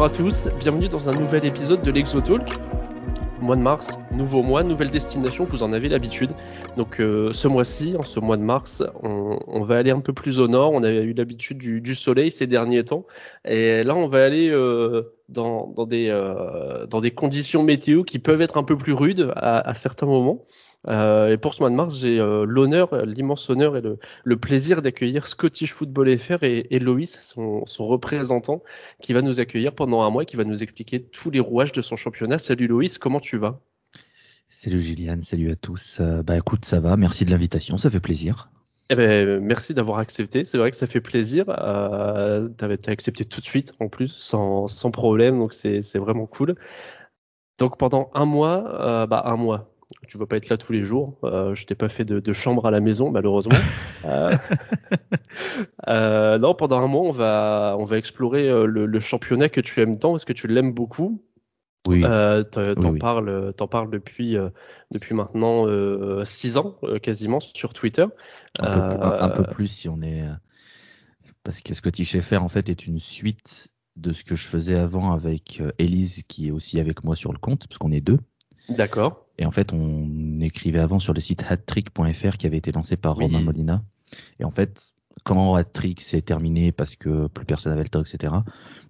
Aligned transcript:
Bonjour 0.00 0.14
à 0.14 0.16
tous, 0.16 0.48
bienvenue 0.58 0.88
dans 0.88 1.10
un 1.10 1.12
nouvel 1.12 1.44
épisode 1.44 1.82
de 1.82 1.90
l'Exotalk. 1.90 2.58
Mois 3.42 3.54
de 3.54 3.60
mars, 3.60 3.98
nouveau 4.10 4.42
mois, 4.42 4.62
nouvelle 4.62 4.88
destination, 4.88 5.44
vous 5.44 5.62
en 5.62 5.74
avez 5.74 5.90
l'habitude. 5.90 6.30
Donc 6.78 7.00
euh, 7.00 7.34
ce 7.34 7.48
mois-ci, 7.48 7.96
en 7.98 8.02
ce 8.02 8.18
mois 8.18 8.38
de 8.38 8.42
mars, 8.42 8.82
on, 9.02 9.62
va 9.62 9.76
aller 9.76 9.90
un 9.90 10.00
peu 10.00 10.14
plus 10.14 10.40
au 10.40 10.48
nord. 10.48 10.72
On 10.72 10.84
avait 10.84 11.02
eu 11.02 11.12
l'habitude 11.12 11.58
du, 11.58 11.94
soleil 11.94 12.30
ces 12.30 12.46
derniers 12.46 12.82
temps. 12.82 13.04
Et 13.44 13.84
là, 13.84 13.94
on 13.94 14.08
va 14.08 14.24
aller 14.24 14.48
euh, 14.48 15.02
euh, 15.36 16.86
dans 16.86 17.00
des 17.02 17.10
conditions 17.10 17.62
météo 17.62 18.02
qui 18.02 18.18
peuvent 18.18 18.40
être 18.40 18.56
un 18.56 18.64
peu 18.64 18.78
plus 18.78 18.94
rudes 18.94 19.30
à 19.36 19.74
certains 19.74 20.06
moments. 20.06 20.46
Euh, 20.88 21.28
et 21.28 21.36
pour 21.36 21.54
ce 21.54 21.62
mois 21.62 21.70
de 21.70 21.74
mars, 21.74 21.94
j'ai 21.98 22.18
euh, 22.18 22.44
l'honneur, 22.44 23.04
l'immense 23.04 23.48
honneur 23.50 23.76
et 23.76 23.82
le, 23.82 24.36
plaisir 24.38 24.80
d'accueillir 24.80 25.26
Scottish 25.26 25.74
Football 25.74 26.18
FR 26.18 26.42
et, 26.42 26.66
et 26.70 26.78
Loïs, 26.78 27.20
son, 27.20 27.66
son, 27.66 27.86
représentant, 27.86 28.62
qui 29.00 29.12
va 29.12 29.20
nous 29.20 29.40
accueillir 29.40 29.74
pendant 29.74 30.02
un 30.02 30.10
mois 30.10 30.22
et 30.22 30.26
qui 30.26 30.36
va 30.36 30.44
nous 30.44 30.62
expliquer 30.62 31.02
tous 31.02 31.30
les 31.30 31.40
rouages 31.40 31.72
de 31.72 31.82
son 31.82 31.96
championnat. 31.96 32.38
Salut 32.38 32.66
Loïs, 32.66 32.98
comment 32.98 33.20
tu 33.20 33.36
vas? 33.36 33.60
Salut 34.48 34.80
Gillian, 34.80 35.22
salut 35.22 35.52
à 35.52 35.56
tous. 35.56 35.98
Euh, 36.00 36.24
bah 36.24 36.36
écoute, 36.36 36.64
ça 36.64 36.80
va, 36.80 36.96
merci 36.96 37.24
de 37.24 37.30
l'invitation, 37.30 37.78
ça 37.78 37.88
fait 37.88 38.00
plaisir. 38.00 38.50
Eh 38.90 38.96
ben, 38.96 39.38
merci 39.38 39.74
d'avoir 39.74 39.98
accepté. 39.98 40.44
C'est 40.44 40.58
vrai 40.58 40.72
que 40.72 40.76
ça 40.76 40.88
fait 40.88 41.00
plaisir. 41.00 41.44
Euh, 41.48 42.48
tu 42.58 42.64
as 42.64 42.90
accepté 42.90 43.24
tout 43.24 43.40
de 43.40 43.46
suite, 43.46 43.72
en 43.78 43.88
plus, 43.88 44.08
sans, 44.08 44.66
sans 44.66 44.90
problème. 44.90 45.38
Donc, 45.38 45.52
c'est 45.52 45.98
vraiment 45.98 46.26
cool. 46.26 46.56
Donc, 47.58 47.78
pendant 47.78 48.10
un 48.14 48.24
mois, 48.24 48.80
euh, 48.80 49.06
bah, 49.06 49.22
un 49.26 49.36
mois, 49.36 49.72
tu 50.08 50.18
vas 50.18 50.26
pas 50.26 50.36
être 50.36 50.48
là 50.48 50.56
tous 50.56 50.72
les 50.72 50.82
jours. 50.82 51.18
Euh, 51.24 51.54
je 51.54 51.66
t'ai 51.66 51.74
pas 51.74 51.88
fait 51.88 52.04
de, 52.04 52.32
chambre 52.32 52.66
à 52.66 52.70
la 52.70 52.80
maison, 52.80 53.10
malheureusement. 53.10 53.58
Euh, 54.06 54.34
euh, 55.88 56.38
non, 56.38 56.54
pendant 56.54 56.78
un 56.78 56.86
mois, 56.86 57.02
on 57.02 57.10
va, 57.10 57.76
on 57.78 57.84
va 57.84 57.98
explorer 57.98 58.48
euh, 58.48 58.64
le, 58.64 58.98
championnat 58.98 59.50
que 59.50 59.60
tu 59.60 59.80
aimes 59.80 59.98
tant, 59.98 60.12
parce 60.12 60.24
que 60.24 60.32
tu 60.32 60.48
l'aimes 60.48 60.72
beaucoup. 60.72 61.22
Oui. 61.86 62.02
t'en 62.02 62.94
parles, 62.98 63.52
t'en 63.56 63.68
parles 63.68 63.90
depuis, 63.90 64.36
depuis 64.90 65.14
maintenant 65.14 65.66
six 66.24 66.56
ans, 66.56 66.78
quasiment, 67.02 67.40
sur 67.40 67.74
Twitter. 67.74 68.06
Un 68.60 69.28
peu, 69.28 69.44
plus 69.44 69.68
si 69.68 69.88
on 69.88 70.00
est, 70.00 70.24
parce 71.44 71.60
que 71.60 71.74
Scottish 71.74 72.18
FR 72.18 72.42
en 72.42 72.48
fait 72.48 72.68
est 72.68 72.86
une 72.86 72.98
suite 72.98 73.68
de 73.96 74.12
ce 74.12 74.24
que 74.24 74.34
je 74.34 74.48
faisais 74.48 74.76
avant 74.76 75.12
avec 75.12 75.62
Elise, 75.78 76.22
qui 76.26 76.48
est 76.48 76.52
aussi 76.52 76.80
avec 76.80 77.04
moi 77.04 77.16
sur 77.16 77.32
le 77.32 77.38
compte, 77.38 77.68
parce 77.68 77.78
qu'on 77.78 77.92
est 77.92 78.00
deux. 78.00 78.18
D'accord. 78.70 79.26
Et 79.40 79.46
en 79.46 79.50
fait, 79.50 79.72
on 79.72 80.40
écrivait 80.40 80.78
avant 80.78 80.98
sur 80.98 81.14
le 81.14 81.20
site 81.20 81.44
hattrick.fr 81.48 82.36
qui 82.36 82.46
avait 82.46 82.58
été 82.58 82.70
lancé 82.72 82.96
par 82.96 83.16
Romain 83.16 83.40
Molina. 83.40 83.82
Et 84.38 84.44
en 84.44 84.50
fait, 84.50 84.92
quand 85.24 85.54
Hattrick 85.54 86.00
s'est 86.00 86.22
terminé 86.22 86.72
parce 86.72 86.94
que 86.94 87.26
plus 87.26 87.44
personne 87.44 87.72
n'avait 87.72 87.82
le 87.82 87.88
temps, 87.88 88.02
etc., 88.02 88.34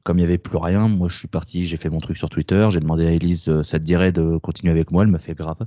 comme 0.03 0.19
il 0.19 0.23
n'y 0.23 0.27
avait 0.27 0.39
plus 0.39 0.57
rien, 0.57 0.89
moi 0.89 1.09
je 1.09 1.19
suis 1.19 1.29
parti, 1.29 1.67
j'ai 1.67 1.77
fait 1.77 1.91
mon 1.91 2.01
truc 2.01 2.17
sur 2.17 2.31
Twitter, 2.31 2.69
j'ai 2.71 2.81
demandé 2.81 3.07
à 3.07 3.11
Elise, 3.11 3.49
euh, 3.49 3.63
ça 3.63 3.79
te 3.79 3.85
dirait 3.85 4.13
de 4.13 4.39
continuer 4.39 4.73
avec 4.73 4.91
moi, 4.91 5.05
elle 5.05 5.11
m'a 5.11 5.19
fait 5.19 5.35
grave. 5.35 5.67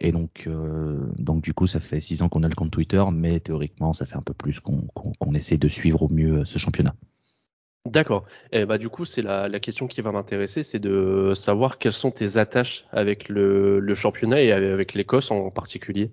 Et 0.00 0.12
donc, 0.12 0.44
euh, 0.46 1.08
donc 1.18 1.42
du 1.42 1.52
coup, 1.54 1.66
ça 1.66 1.80
fait 1.80 2.00
six 2.00 2.22
ans 2.22 2.28
qu'on 2.28 2.44
a 2.44 2.48
le 2.48 2.54
compte 2.54 2.70
Twitter, 2.70 3.02
mais 3.12 3.40
théoriquement, 3.40 3.92
ça 3.92 4.06
fait 4.06 4.16
un 4.16 4.22
peu 4.22 4.32
plus 4.32 4.60
qu'on 4.60 5.34
essaie 5.34 5.58
de 5.58 5.68
suivre 5.68 6.02
au 6.02 6.08
mieux 6.08 6.38
euh, 6.38 6.44
ce 6.44 6.58
championnat. 6.58 6.94
D'accord. 7.90 8.24
Et 8.52 8.66
bah 8.66 8.76
du 8.76 8.88
coup, 8.90 9.04
c'est 9.04 9.22
la, 9.22 9.48
question 9.60 9.86
qui 9.86 10.02
va 10.02 10.12
m'intéresser, 10.12 10.62
c'est 10.62 10.78
de 10.78 11.32
savoir 11.34 11.78
quelles 11.78 11.92
sont 11.92 12.10
tes 12.10 12.36
attaches 12.36 12.84
avec 12.92 13.28
le, 13.28 13.94
championnat 13.94 14.42
et 14.42 14.52
avec 14.52 14.94
l'Écosse 14.94 15.30
en 15.30 15.50
particulier. 15.50 16.10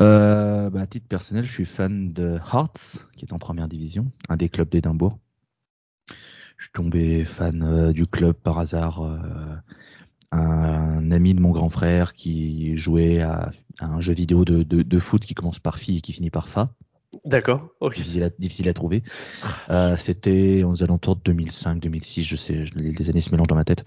Euh, 0.00 0.70
bah, 0.70 0.82
à 0.82 0.86
titre 0.86 1.08
personnel, 1.08 1.44
je 1.44 1.52
suis 1.52 1.66
fan 1.66 2.12
de 2.12 2.36
Hearts, 2.52 3.08
qui 3.16 3.24
est 3.24 3.32
en 3.32 3.38
première 3.38 3.66
division, 3.66 4.12
un 4.28 4.36
des 4.36 4.48
clubs 4.48 4.68
d'Édimbourg. 4.68 5.18
Je 6.56 6.64
suis 6.64 6.72
tombé 6.72 7.24
fan 7.24 7.62
euh, 7.62 7.92
du 7.92 8.06
club 8.06 8.34
par 8.34 8.58
hasard. 8.58 9.02
Euh, 9.02 9.18
un, 10.30 11.10
ami 11.10 11.34
de 11.34 11.40
mon 11.40 11.50
grand 11.50 11.70
frère 11.70 12.14
qui 12.14 12.76
jouait 12.76 13.20
à, 13.20 13.50
un 13.80 14.00
jeu 14.00 14.12
vidéo 14.12 14.44
de, 14.44 14.62
de, 14.62 14.98
foot 15.00 15.24
qui 15.24 15.34
commence 15.34 15.58
par 15.58 15.78
Phi 15.78 15.96
et 15.96 16.00
qui 16.00 16.12
finit 16.12 16.30
par 16.30 16.48
Fa. 16.48 16.72
D'accord. 17.24 17.70
Difficile, 17.92 18.22
à, 18.22 18.30
difficile 18.38 18.68
à 18.68 18.72
trouver. 18.72 19.02
Euh, 19.68 19.96
C'était 19.96 20.62
aux 20.62 20.82
alentours 20.84 21.16
de 21.16 21.32
2005-2006, 21.32 22.22
je 22.22 22.36
sais, 22.36 22.64
les, 22.76 23.10
années 23.10 23.20
se 23.20 23.30
mélangent 23.30 23.48
dans 23.48 23.56
ma 23.56 23.64
tête. 23.64 23.84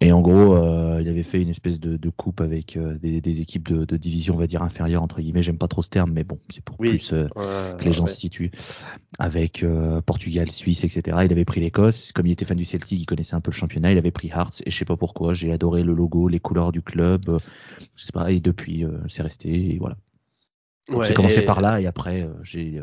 Et 0.00 0.10
en 0.10 0.22
gros, 0.22 0.56
euh, 0.56 0.98
il 1.02 1.08
avait 1.08 1.22
fait 1.22 1.42
une 1.42 1.50
espèce 1.50 1.78
de, 1.78 1.98
de 1.98 2.10
coupe 2.10 2.40
avec 2.40 2.78
euh, 2.78 2.96
des, 2.98 3.20
des, 3.20 3.40
équipes 3.42 3.68
de, 3.68 3.84
de, 3.84 3.96
division, 3.98 4.34
on 4.34 4.38
va 4.38 4.46
dire 4.46 4.62
inférieure 4.62 5.02
entre 5.02 5.20
guillemets. 5.20 5.42
J'aime 5.42 5.58
pas 5.58 5.68
trop 5.68 5.82
ce 5.82 5.90
terme, 5.90 6.12
mais 6.12 6.24
bon, 6.24 6.38
c'est 6.52 6.64
pour 6.64 6.78
plus 6.78 7.12
euh, 7.12 7.28
que 7.76 7.84
les 7.84 7.92
gens 7.92 8.06
se 8.06 8.16
situent. 8.16 8.50
Avec 9.18 9.62
euh, 9.62 10.00
Portugal, 10.00 10.50
Suisse, 10.50 10.82
etc. 10.82 11.18
Il 11.24 11.32
avait 11.32 11.44
pris 11.44 11.60
l'Écosse. 11.60 12.12
Comme 12.12 12.26
il 12.26 12.32
était 12.32 12.46
fan 12.46 12.56
du 12.56 12.64
Celtic, 12.64 13.00
il 13.00 13.06
connaissait 13.06 13.34
un 13.34 13.42
peu 13.42 13.50
le 13.50 13.56
championnat. 13.56 13.92
Il 13.92 13.98
avait 13.98 14.10
pris 14.10 14.28
Hearts. 14.28 14.62
Et 14.64 14.70
je 14.70 14.76
sais 14.76 14.86
pas 14.86 14.96
pourquoi, 14.96 15.34
j'ai 15.34 15.52
adoré 15.52 15.82
le 15.82 15.92
logo, 15.92 16.28
les 16.28 16.40
couleurs 16.40 16.72
du 16.72 16.80
club. 16.80 17.20
je 17.96 18.04
sais 18.04 18.12
pas. 18.12 18.30
Et 18.32 18.40
depuis, 18.40 18.84
c'est 19.08 19.22
resté. 19.22 19.74
Et 19.74 19.78
voilà. 19.78 19.96
J'ai 21.02 21.14
commencé 21.14 21.42
par 21.42 21.60
là 21.60 21.80
et 21.80 21.86
après 21.86 22.28
j'ai 22.42 22.82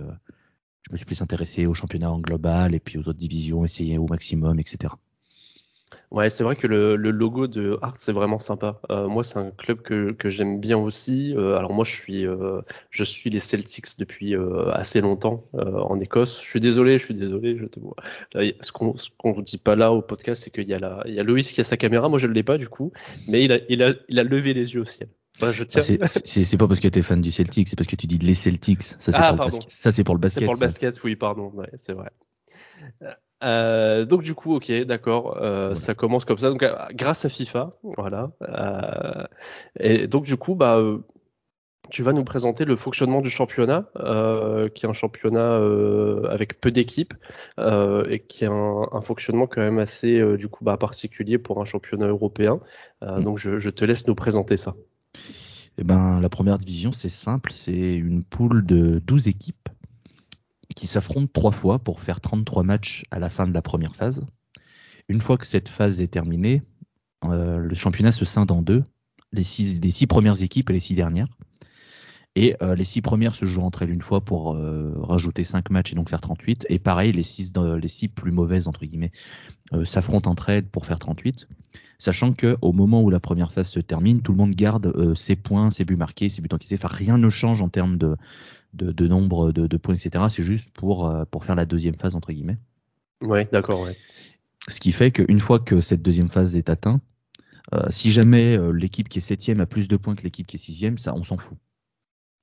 je 0.87 0.91
me 0.91 0.97
suis 0.97 1.05
plus 1.05 1.21
intéressé 1.21 1.65
au 1.65 1.73
championnat 1.73 2.11
en 2.11 2.19
global 2.19 2.75
et 2.75 2.79
puis 2.79 2.97
aux 2.97 3.01
autres 3.01 3.13
divisions, 3.13 3.63
essayer 3.63 3.97
au 3.97 4.07
maximum, 4.07 4.59
etc. 4.59 4.93
Ouais, 6.11 6.29
c'est 6.29 6.43
vrai 6.43 6.55
que 6.55 6.67
le, 6.67 6.95
logo 6.95 7.47
de 7.47 7.79
Hearts 7.81 7.97
c'est 7.97 8.11
vraiment 8.11 8.37
sympa. 8.37 8.79
Euh, 8.91 9.07
moi, 9.07 9.23
c'est 9.23 9.39
un 9.39 9.49
club 9.49 9.81
que, 9.81 10.11
que 10.11 10.29
j'aime 10.29 10.59
bien 10.59 10.77
aussi. 10.77 11.33
Euh, 11.35 11.57
alors 11.57 11.73
moi, 11.73 11.85
je 11.85 11.91
suis 11.91 12.27
euh, 12.27 12.61
je 12.91 13.03
suis 13.03 13.29
les 13.31 13.39
Celtics 13.39 13.97
depuis 13.97 14.35
assez 14.71 15.01
longtemps 15.01 15.45
en 15.53 15.99
Écosse. 15.99 16.39
Je 16.41 16.47
suis 16.47 16.59
désolé, 16.59 16.97
je 16.97 17.05
suis 17.05 17.13
désolé. 17.13 17.57
Je 17.57 17.65
te 17.65 17.79
ce 18.61 18.71
qu'on 18.71 18.95
ce 18.95 19.09
qu'on 19.17 19.41
dit 19.41 19.57
pas 19.57 19.75
là 19.75 19.91
au 19.91 20.01
podcast, 20.01 20.43
c'est 20.43 20.51
qu'il 20.51 20.67
y 20.67 20.73
a 20.73 20.79
la 20.79 21.03
il 21.07 21.13
y 21.13 21.19
a 21.19 21.23
Loïs 21.23 21.51
qui 21.51 21.61
a 21.61 21.63
sa 21.63 21.77
caméra. 21.77 22.09
Moi, 22.09 22.19
je 22.19 22.27
ne 22.27 22.33
l'ai 22.33 22.43
pas 22.43 22.57
du 22.57 22.69
coup, 22.69 22.91
mais 23.27 23.43
il 23.43 23.51
a 23.51 23.59
il 23.69 23.81
a 23.81 23.93
il 24.09 24.19
a 24.19 24.23
levé 24.23 24.53
les 24.53 24.75
yeux 24.75 24.81
au 24.81 24.85
ciel. 24.85 25.09
Bah, 25.39 25.51
je 25.51 25.63
tiens. 25.63 25.81
Ah, 26.01 26.07
c'est 26.07 26.57
pas 26.57 26.67
parce 26.67 26.79
que 26.79 26.87
tu 26.87 26.99
es 26.99 27.01
fan 27.01 27.21
du 27.21 27.31
Celtic, 27.31 27.67
c'est 27.67 27.75
parce 27.75 27.87
que 27.87 27.95
tu 27.95 28.07
dis 28.07 28.19
les 28.19 28.35
Celtics. 28.35 28.83
Ça, 28.83 28.97
c'est 28.99 29.13
ah, 29.15 29.33
pour, 29.33 29.45
le 29.45 30.03
pour 30.03 30.15
le 30.15 30.19
basket. 30.19 30.41
C'est 30.41 30.45
pour 30.45 30.53
le 30.53 30.59
basket, 30.59 31.03
oui, 31.03 31.15
pardon. 31.15 31.51
Ouais, 31.55 31.69
c'est 31.77 31.93
vrai. 31.93 32.11
Euh, 33.43 34.05
donc 34.05 34.23
du 34.23 34.35
coup, 34.35 34.55
ok, 34.55 34.71
d'accord, 34.85 35.37
euh, 35.41 35.75
ça 35.75 35.93
commence 35.93 36.25
comme 36.25 36.37
ça. 36.37 36.49
Donc 36.49 36.63
euh, 36.63 36.73
grâce 36.93 37.25
à 37.25 37.29
FIFA, 37.29 37.77
voilà. 37.97 38.31
Et 39.79 40.07
donc 40.07 40.23
du 40.23 40.37
coup, 40.37 40.55
bah, 40.55 40.81
tu 41.89 42.03
vas 42.03 42.13
nous 42.13 42.23
présenter 42.23 42.63
le 42.63 42.75
fonctionnement 42.75 43.21
du 43.21 43.29
championnat, 43.29 43.89
qui 44.73 44.85
est 44.85 44.89
un 44.89 44.93
championnat 44.93 45.59
avec 46.29 46.61
peu 46.61 46.71
d'équipes 46.71 47.13
et 47.59 48.19
qui 48.27 48.45
a 48.45 48.51
un, 48.51 48.87
un, 48.91 49.01
fonctionnement 49.01 49.47
quand 49.47 49.61
même 49.61 49.79
assez 49.79 50.21
du 50.37 50.47
coup 50.47 50.63
bah, 50.63 50.77
particulier 50.77 51.37
pour 51.37 51.59
un 51.59 51.65
championnat 51.65 52.07
européen. 52.07 52.61
Mm. 53.01 53.23
Donc 53.23 53.37
je, 53.39 53.57
je 53.57 53.69
te 53.69 53.83
laisse 53.83 54.07
nous 54.07 54.15
présenter 54.15 54.57
ça. 54.57 54.75
Eh 55.77 55.83
ben, 55.83 56.19
la 56.19 56.29
première 56.29 56.57
division, 56.57 56.91
c'est 56.91 57.09
simple, 57.09 57.51
c'est 57.55 57.93
une 57.95 58.23
poule 58.23 58.65
de 58.65 59.01
12 59.05 59.27
équipes 59.27 59.69
qui 60.75 60.87
s'affrontent 60.87 61.29
trois 61.33 61.51
fois 61.51 61.79
pour 61.79 61.99
faire 61.99 62.21
33 62.21 62.63
matchs 62.63 63.05
à 63.11 63.19
la 63.19 63.29
fin 63.29 63.47
de 63.47 63.53
la 63.53 63.61
première 63.61 63.95
phase. 63.95 64.25
Une 65.07 65.21
fois 65.21 65.37
que 65.37 65.45
cette 65.45 65.69
phase 65.69 66.01
est 66.01 66.07
terminée, 66.07 66.61
euh, 67.25 67.57
le 67.57 67.75
championnat 67.75 68.11
se 68.11 68.25
scinde 68.25 68.51
en 68.51 68.61
deux, 68.61 68.83
les 69.31 69.43
six, 69.43 69.79
les 69.79 69.91
six 69.91 70.07
premières 70.07 70.41
équipes 70.41 70.69
et 70.69 70.73
les 70.73 70.79
six 70.79 70.95
dernières. 70.95 71.27
Et 72.35 72.55
euh, 72.61 72.75
les 72.75 72.83
six 72.83 73.01
premières 73.01 73.35
se 73.35 73.45
jouent 73.45 73.61
entre 73.61 73.83
elles 73.83 73.91
une 73.91 74.01
fois 74.01 74.21
pour 74.21 74.55
euh, 74.55 74.91
rajouter 74.97 75.43
5 75.43 75.69
matchs 75.69 75.91
et 75.91 75.95
donc 75.95 76.09
faire 76.09 76.21
38. 76.21 76.65
Et 76.69 76.79
pareil, 76.79 77.11
les 77.11 77.23
six, 77.23 77.53
les 77.55 77.87
six 77.87 78.07
plus 78.07 78.31
mauvaises, 78.31 78.67
entre 78.67 78.85
guillemets, 78.85 79.11
euh, 79.73 79.85
s'affrontent 79.85 80.29
entre 80.29 80.49
elles 80.49 80.65
pour 80.65 80.85
faire 80.85 80.97
38. 80.97 81.47
Sachant 81.99 82.33
que 82.33 82.57
au 82.61 82.73
moment 82.73 83.03
où 83.03 83.11
la 83.11 83.19
première 83.19 83.53
phase 83.53 83.67
se 83.67 83.79
termine, 83.79 84.21
tout 84.21 84.31
le 84.31 84.37
monde 84.37 84.55
garde 84.55 85.15
ses 85.15 85.35
points, 85.35 85.69
ses 85.69 85.85
buts 85.85 85.95
marqués, 85.95 86.29
ses 86.29 86.41
buts 86.41 86.49
encaissés. 86.51 86.75
Enfin, 86.75 86.89
rien 86.89 87.17
ne 87.17 87.29
change 87.29 87.61
en 87.61 87.69
termes 87.69 87.97
de, 87.97 88.17
de, 88.73 88.91
de 88.91 89.07
nombre 89.07 89.51
de, 89.51 89.67
de, 89.67 89.77
points, 89.77 89.95
etc. 89.95 90.25
C'est 90.29 90.43
juste 90.43 90.69
pour, 90.71 91.15
pour 91.29 91.45
faire 91.45 91.55
la 91.55 91.65
deuxième 91.65 91.95
phase, 91.95 92.15
entre 92.15 92.33
guillemets. 92.33 92.57
Ouais, 93.21 93.47
d'accord, 93.49 93.81
ouais. 93.81 93.95
Ce 94.67 94.81
qui 94.81 94.91
fait 94.91 95.11
qu'une 95.11 95.39
fois 95.39 95.59
que 95.59 95.79
cette 95.79 96.01
deuxième 96.01 96.29
phase 96.29 96.57
est 96.57 96.69
atteinte, 96.69 97.01
si 97.89 98.11
jamais 98.11 98.57
l'équipe 98.73 99.07
qui 99.07 99.19
est 99.19 99.21
septième 99.21 99.61
a 99.61 99.65
plus 99.65 99.87
de 99.87 99.95
points 99.95 100.15
que 100.15 100.23
l'équipe 100.23 100.47
qui 100.47 100.57
est 100.57 100.59
sixième, 100.59 100.97
ça, 100.97 101.13
on 101.15 101.23
s'en 101.23 101.37
fout. 101.37 101.57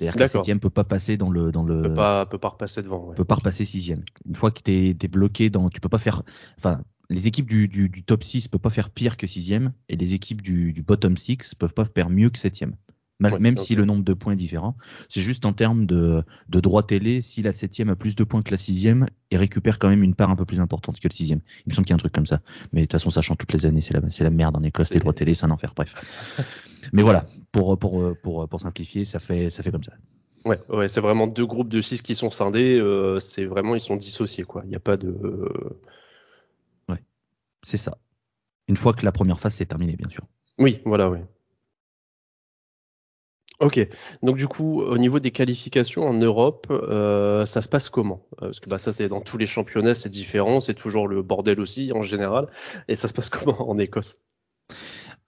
C'est-à-dire 0.01 0.27
que 0.27 0.29
septième 0.29 0.61
peut 0.61 0.71
pas 0.71 0.85
passer 0.85 1.19
dans 1.19 1.31
le 1.31 1.53
dans 1.53 1.63
le 1.63 1.83
peut 1.83 1.93
pas 1.93 2.25
peut 2.25 2.39
pas 2.39 2.49
repasser 2.49 2.83
devant. 2.83 3.09
Ouais. 3.09 3.15
Peut 3.15 3.25
pas 3.25 3.35
repasser 3.35 3.67
sixième. 3.67 4.03
Une 4.27 4.35
fois 4.35 4.51
que 4.51 4.61
t'es 4.61 4.97
es 4.99 5.09
bloqué 5.09 5.51
dans, 5.51 5.69
tu 5.69 5.81
peux 5.81 5.91
pas 5.91 5.99
faire. 5.99 6.23
Enfin, 6.57 6.81
les 7.11 7.27
équipes 7.27 7.47
du, 7.47 7.69
du, 7.69 7.91
du 7.91 8.03
top 8.03 8.25
6 8.25 8.49
peuvent 8.49 8.61
pas 8.61 8.71
faire 8.71 8.89
pire 8.89 9.19
que 9.19 9.27
sixième 9.27 9.73
et 9.89 9.97
les 9.97 10.15
équipes 10.15 10.41
du, 10.41 10.73
du 10.73 10.83
bottom 10.83 11.19
6 11.19 11.55
peuvent 11.55 11.75
pas 11.75 11.85
faire 11.85 12.09
mieux 12.09 12.31
que 12.31 12.39
septième 12.39 12.77
même 13.21 13.57
si 13.57 13.75
le 13.75 13.85
nombre 13.85 14.05
de 14.05 14.15
points 14.15 14.33
est 14.33 14.37
différent. 14.37 14.77
C'est 15.09 15.21
juste 15.21 15.45
en 15.45 15.53
termes 15.53 15.87
de, 15.87 16.25
de 16.49 16.61
droit 16.61 16.83
télé, 16.83 17.21
si 17.21 17.43
la 17.43 17.53
septième 17.53 17.89
a 17.91 17.97
plus 17.97 18.17
de 18.17 18.25
points 18.25 18.43
que 18.43 18.51
la 18.51 18.57
sixième, 18.57 19.07
il 19.31 19.39
récupère 19.39 19.79
quand 19.79 19.89
même 19.89 20.03
une 20.03 20.15
part 20.15 20.31
un 20.31 20.37
peu 20.37 20.45
plus 20.45 20.61
importante 20.61 20.99
que 21.01 21.09
le 21.09 21.15
sixième. 21.15 21.41
Il 21.67 21.71
me 21.71 21.75
semble 21.75 21.87
qu'il 21.87 21.93
y 21.93 21.95
a 21.95 21.97
un 21.97 21.99
truc 21.99 22.13
comme 22.13 22.27
ça. 22.27 22.41
Mais 22.73 22.81
de 22.81 22.87
toute 22.87 22.93
façon, 22.93 23.11
ça 23.11 23.23
change 23.23 23.39
toutes 23.39 23.53
les 23.53 23.67
années. 23.67 23.83
C'est 23.83 23.95
la, 23.95 24.01
c'est 24.11 24.25
la 24.25 24.31
merde 24.31 24.57
en 24.57 24.63
Écosse, 24.63 24.93
les 24.93 25.01
droits 25.01 25.13
télé, 25.13 25.35
c'est 25.35 25.47
un 25.47 25.51
enfer. 25.51 25.73
Bref. 25.77 25.95
Mais 26.93 27.03
voilà, 27.03 27.27
pour, 27.53 27.79
pour, 27.79 28.17
pour, 28.23 28.49
pour 28.49 28.61
simplifier, 28.61 29.05
ça 29.05 29.19
fait, 29.19 29.51
ça 29.51 29.63
fait 29.63 29.71
comme 29.71 29.85
ça. 29.85 29.93
Ouais, 30.45 30.59
ouais 30.71 30.89
c'est 30.89 31.01
vraiment 31.01 31.27
deux 31.27 31.45
groupes 31.45 31.69
de 31.69 31.81
six 31.81 32.01
qui 32.01 32.15
sont 32.15 32.31
scindés. 32.31 32.79
Euh, 32.79 33.21
c'est 33.21 33.45
vraiment, 33.45 33.75
ils 33.75 33.81
sont 33.81 33.97
dissociés, 33.97 34.45
quoi. 34.45 34.63
Il 34.65 34.71
n'y 34.71 34.77
a 34.77 34.81
pas 34.81 34.97
de. 34.97 35.15
Ouais. 36.89 37.03
C'est 37.63 37.77
ça. 37.77 37.99
Une 38.69 38.77
fois 38.77 38.95
que 38.95 39.05
la 39.05 39.13
première 39.13 39.39
phase 39.39 39.55
s'est 39.55 39.67
terminée, 39.67 39.97
bien 39.97 40.09
sûr. 40.09 40.25
Oui, 40.59 40.81
voilà, 40.85 41.11
oui. 41.11 41.19
Ok, 43.61 43.79
donc 44.23 44.39
du 44.39 44.49
coup, 44.49 44.81
au 44.81 44.97
niveau 44.97 45.21
des 45.21 45.33
qualifications 45.33 46.09
en 46.09 46.15
Europe, 46.15 46.67
euh, 46.71 47.45
ça 47.45 47.61
se 47.61 47.69
passe 47.69 47.91
comment? 47.91 48.27
Parce 48.39 48.59
que 48.59 48.71
bah, 48.71 48.79
ça, 48.79 48.95
c'est 48.95 49.09
dans 49.09 49.21
tous 49.21 49.37
les 49.37 49.45
championnats, 49.45 49.95
c'est 49.95 50.09
différent, 50.09 50.61
c'est 50.61 50.73
toujours 50.73 51.07
le 51.07 51.23
bordel 51.23 51.61
aussi 51.61 51.93
en 51.95 52.01
général. 52.01 52.49
Et 52.89 52.97
ça 52.97 53.07
se 53.07 53.13
passe 53.13 53.29
comment 53.31 53.69
en 53.69 53.79
Écosse? 53.79 54.17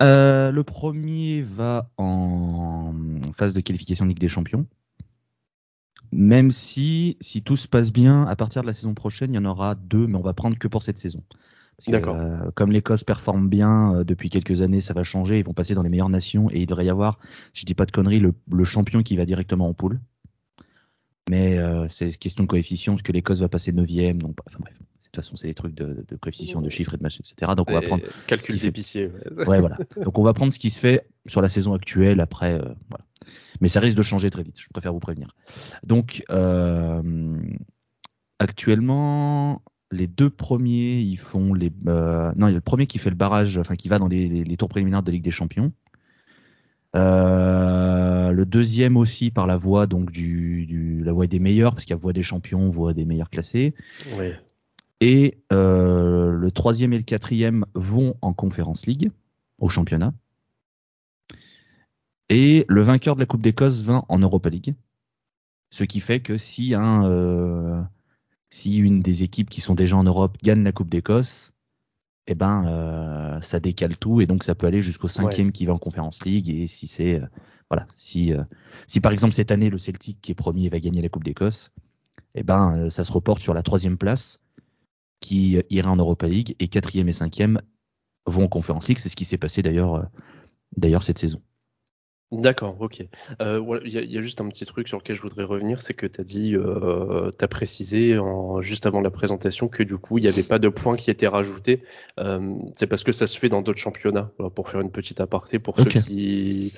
Euh, 0.02 0.50
Le 0.50 0.64
premier 0.64 1.42
va 1.42 1.90
en 1.98 2.94
phase 3.36 3.52
de 3.52 3.60
qualification 3.60 4.06
Ligue 4.06 4.18
des 4.18 4.28
Champions. 4.28 4.66
Même 6.10 6.50
si, 6.52 7.18
si 7.20 7.42
tout 7.42 7.56
se 7.56 7.68
passe 7.68 7.92
bien, 7.92 8.24
à 8.24 8.36
partir 8.36 8.62
de 8.62 8.66
la 8.66 8.74
saison 8.74 8.94
prochaine, 8.94 9.32
il 9.32 9.36
y 9.36 9.38
en 9.38 9.44
aura 9.44 9.74
deux, 9.74 10.06
mais 10.06 10.16
on 10.16 10.22
va 10.22 10.32
prendre 10.32 10.58
que 10.58 10.68
pour 10.68 10.82
cette 10.82 10.98
saison. 10.98 11.22
D'accord. 11.88 12.16
Euh, 12.16 12.50
comme 12.54 12.70
l'Écosse 12.70 13.04
performe 13.04 13.48
bien 13.48 13.94
euh, 13.94 14.04
depuis 14.04 14.30
quelques 14.30 14.62
années, 14.62 14.80
ça 14.80 14.94
va 14.94 15.02
changer. 15.02 15.38
Ils 15.38 15.44
vont 15.44 15.54
passer 15.54 15.74
dans 15.74 15.82
les 15.82 15.88
meilleures 15.88 16.08
nations 16.08 16.48
et 16.50 16.60
il 16.60 16.66
devrait 16.66 16.86
y 16.86 16.90
avoir, 16.90 17.18
si 17.52 17.62
je 17.62 17.66
dis 17.66 17.74
pas 17.74 17.86
de 17.86 17.90
conneries, 17.90 18.20
le, 18.20 18.64
champion 18.64 19.02
qui 19.02 19.16
va 19.16 19.24
directement 19.24 19.68
en 19.68 19.74
poule. 19.74 20.00
Mais 21.30 21.58
euh, 21.58 21.86
c'est 21.88 22.16
question 22.16 22.44
de 22.44 22.48
coefficient 22.48 22.94
parce 22.94 23.02
que 23.02 23.12
l'Écosse 23.12 23.40
va 23.40 23.48
passer 23.48 23.72
9 23.72 23.86
Donc, 24.16 24.36
enfin 24.46 24.58
bref, 24.60 24.74
de 24.78 25.04
toute 25.04 25.16
façon, 25.16 25.36
c'est 25.36 25.48
des 25.48 25.54
trucs 25.54 25.74
de, 25.74 26.04
de 26.06 26.16
coefficient, 26.16 26.60
de 26.60 26.70
chiffres 26.70 26.94
et 26.94 26.96
de 26.96 27.02
matchs, 27.02 27.20
etc. 27.20 27.52
Donc 27.56 27.70
on 27.70 27.74
va 27.74 27.82
prendre. 27.82 28.04
Calcul 28.26 28.58
d'épicier. 28.58 29.10
Ouais. 29.46 29.60
voilà. 29.60 29.78
Donc 30.02 30.18
on 30.18 30.22
va 30.22 30.32
prendre 30.32 30.52
ce 30.52 30.58
qui 30.58 30.70
se 30.70 30.78
fait 30.78 31.06
sur 31.26 31.42
la 31.42 31.48
saison 31.48 31.74
actuelle 31.74 32.20
après. 32.20 32.58
voilà. 32.58 33.04
Mais 33.60 33.68
ça 33.68 33.80
risque 33.80 33.96
de 33.96 34.02
changer 34.02 34.30
très 34.30 34.42
vite. 34.42 34.58
Je 34.58 34.68
préfère 34.72 34.92
vous 34.92 35.00
prévenir. 35.00 35.34
Donc 35.84 36.24
actuellement, 38.38 39.62
les 39.92 40.06
deux 40.06 40.30
premiers, 40.30 41.00
ils 41.00 41.18
font 41.18 41.54
les. 41.54 41.70
Euh, 41.86 42.32
non, 42.34 42.48
il 42.48 42.50
y 42.50 42.54
a 42.54 42.56
le 42.56 42.60
premier 42.60 42.86
qui 42.86 42.98
fait 42.98 43.10
le 43.10 43.16
barrage, 43.16 43.58
enfin 43.58 43.76
qui 43.76 43.88
va 43.88 43.98
dans 43.98 44.08
les, 44.08 44.56
tours 44.56 44.68
préliminaires 44.68 45.02
de 45.02 45.12
Ligue 45.12 45.22
des 45.22 45.30
Champions. 45.30 45.72
Euh, 46.94 48.32
le 48.32 48.44
deuxième 48.44 48.96
aussi 48.96 49.30
par 49.30 49.46
la 49.46 49.56
voie 49.56 49.86
donc 49.86 50.10
du, 50.10 51.00
la 51.02 51.12
voie 51.12 51.26
des 51.26 51.38
meilleurs 51.38 51.72
parce 51.72 51.86
qu'il 51.86 51.94
y 51.94 51.98
a 51.98 52.00
voie 52.00 52.12
des 52.12 52.22
champions, 52.22 52.68
voie 52.68 52.92
des 52.92 53.04
meilleurs 53.04 53.30
classés. 53.30 53.74
Et 55.00 55.38
euh, 55.52 56.32
le 56.32 56.50
troisième 56.50 56.92
et 56.92 56.98
le 56.98 57.02
quatrième 57.02 57.64
vont 57.74 58.14
en 58.20 58.32
Conference 58.32 58.86
League 58.86 59.10
au 59.58 59.68
championnat. 59.68 60.12
Et 62.28 62.64
le 62.68 62.82
vainqueur 62.82 63.14
de 63.14 63.20
la 63.20 63.26
Coupe 63.26 63.42
d'Écosse 63.42 63.82
va 63.82 64.04
en 64.08 64.18
Europa 64.18 64.48
League. 64.48 64.74
Ce 65.70 65.84
qui 65.84 66.00
fait 66.00 66.20
que 66.20 66.38
si 66.38 66.74
un 66.74 67.88
si 68.52 68.76
une 68.76 69.00
des 69.00 69.22
équipes 69.22 69.48
qui 69.48 69.62
sont 69.62 69.74
déjà 69.74 69.96
en 69.96 70.04
Europe 70.04 70.36
gagne 70.42 70.62
la 70.62 70.72
Coupe 70.72 70.90
d'Écosse, 70.90 71.54
eh 72.26 72.34
ben 72.34 72.66
euh, 72.66 73.40
ça 73.40 73.60
décale 73.60 73.96
tout 73.96 74.20
et 74.20 74.26
donc 74.26 74.44
ça 74.44 74.54
peut 74.54 74.66
aller 74.66 74.82
jusqu'au 74.82 75.08
cinquième 75.08 75.52
qui 75.52 75.64
va 75.64 75.72
en 75.72 75.78
Conférence 75.78 76.22
League 76.26 76.50
et 76.50 76.66
si 76.66 76.86
c'est 76.86 77.22
euh, 77.22 77.26
voilà 77.70 77.86
si 77.94 78.34
euh, 78.34 78.44
si 78.86 79.00
par 79.00 79.10
exemple 79.10 79.32
cette 79.32 79.50
année 79.50 79.70
le 79.70 79.78
Celtic 79.78 80.20
qui 80.20 80.32
est 80.32 80.34
premier 80.34 80.68
va 80.68 80.80
gagner 80.80 81.00
la 81.00 81.08
Coupe 81.08 81.24
d'Écosse, 81.24 81.70
eh 82.34 82.42
ben 82.42 82.90
ça 82.90 83.04
se 83.06 83.12
reporte 83.12 83.40
sur 83.40 83.54
la 83.54 83.62
troisième 83.62 83.96
place 83.96 84.38
qui 85.20 85.58
ira 85.70 85.90
en 85.90 85.96
Europa 85.96 86.28
League 86.28 86.54
et 86.58 86.68
quatrième 86.68 87.08
et 87.08 87.14
cinquième 87.14 87.58
vont 88.26 88.44
en 88.44 88.48
Conférence 88.48 88.86
League. 88.86 88.98
C'est 88.98 89.08
ce 89.08 89.16
qui 89.16 89.24
s'est 89.24 89.38
passé 89.38 89.62
d'ailleurs 89.62 90.10
d'ailleurs 90.76 91.02
cette 91.02 91.18
saison. 91.18 91.40
D'accord, 92.32 92.76
ok. 92.80 93.04
Euh, 93.42 93.80
il 93.84 93.90
y, 93.90 94.16
a 94.16 94.20
juste 94.22 94.40
un 94.40 94.48
petit 94.48 94.64
truc 94.64 94.88
sur 94.88 94.96
lequel 94.96 95.14
je 95.14 95.20
voudrais 95.20 95.44
revenir, 95.44 95.82
c'est 95.82 95.92
que 95.92 96.06
tu 96.06 96.18
as 96.18 96.24
dit, 96.24 96.56
euh, 96.56 97.30
tu 97.38 97.44
as 97.44 97.48
précisé 97.48 98.18
en, 98.18 98.62
juste 98.62 98.86
avant 98.86 99.02
la 99.02 99.10
présentation 99.10 99.68
que 99.68 99.82
du 99.82 99.98
coup, 99.98 100.16
il 100.16 100.22
n'y 100.22 100.28
avait 100.28 100.42
pas 100.42 100.58
de 100.58 100.70
points 100.70 100.96
qui 100.96 101.10
étaient 101.10 101.28
rajoutés. 101.28 101.82
Euh, 102.18 102.54
c'est 102.72 102.86
parce 102.86 103.04
que 103.04 103.12
ça 103.12 103.26
se 103.26 103.38
fait 103.38 103.50
dans 103.50 103.60
d'autres 103.60 103.78
championnats, 103.78 104.30
pour 104.54 104.70
faire 104.70 104.80
une 104.80 104.90
petite 104.90 105.20
aparté 105.20 105.58
pour 105.58 105.78
ceux 105.78 105.84
qui 105.84 106.72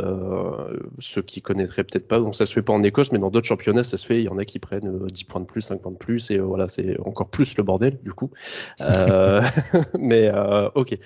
euh, 0.00 0.76
ceux 0.98 1.22
qui 1.22 1.40
connaîtraient 1.40 1.84
peut-être 1.84 2.08
pas. 2.08 2.18
Donc 2.18 2.34
ça 2.34 2.44
se 2.44 2.52
fait 2.52 2.62
pas 2.62 2.72
en 2.72 2.82
Écosse, 2.82 3.12
mais 3.12 3.20
dans 3.20 3.30
d'autres 3.30 3.46
championnats, 3.46 3.84
ça 3.84 3.98
se 3.98 4.06
fait. 4.06 4.18
Il 4.18 4.24
y 4.24 4.28
en 4.28 4.38
a 4.38 4.44
qui 4.44 4.58
prennent 4.58 5.06
10 5.06 5.24
points 5.24 5.40
de 5.40 5.46
plus, 5.46 5.60
5 5.60 5.82
points 5.82 5.92
de 5.92 5.98
plus, 5.98 6.32
et 6.32 6.38
voilà, 6.38 6.68
c'est 6.68 6.98
encore 7.04 7.30
plus 7.30 7.56
le 7.56 7.62
bordel 7.62 8.00
du 8.02 8.12
coup. 8.12 8.30
mais 10.00 10.32
ok. 10.74 10.98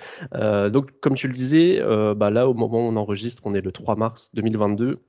donc 0.71 0.99
comme 1.01 1.13
tu 1.13 1.27
le 1.27 1.33
disais, 1.33 1.79
bah, 2.15 2.31
là 2.31 2.49
au 2.49 2.55
moment 2.55 2.79
où 2.79 2.89
on 2.89 2.95
enregistre, 2.95 3.43
on 3.45 3.53
est 3.53 3.61
le 3.61 3.71
3 3.71 3.90
mars 3.95 4.31
2022. 4.33 4.99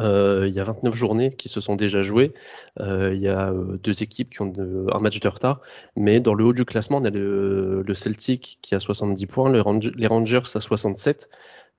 Euh, 0.00 0.46
il 0.48 0.54
y 0.54 0.60
a 0.60 0.64
29 0.64 0.94
journées 0.94 1.30
qui 1.30 1.48
se 1.48 1.60
sont 1.60 1.76
déjà 1.76 2.02
jouées. 2.02 2.32
Euh, 2.80 3.14
il 3.14 3.20
y 3.20 3.28
a 3.28 3.50
euh, 3.50 3.76
deux 3.82 4.02
équipes 4.02 4.30
qui 4.30 4.42
ont 4.42 4.52
un 4.92 4.98
match 4.98 5.20
de 5.20 5.28
retard. 5.28 5.60
Mais 5.96 6.20
dans 6.20 6.34
le 6.34 6.44
haut 6.44 6.52
du 6.52 6.64
classement, 6.64 6.98
on 6.98 7.04
a 7.04 7.10
le, 7.10 7.84
Celtic 7.94 8.58
qui 8.62 8.74
a 8.74 8.80
70 8.80 9.26
points, 9.26 9.52
les 9.52 10.06
Rangers 10.06 10.42
à 10.54 10.60
67. 10.60 11.28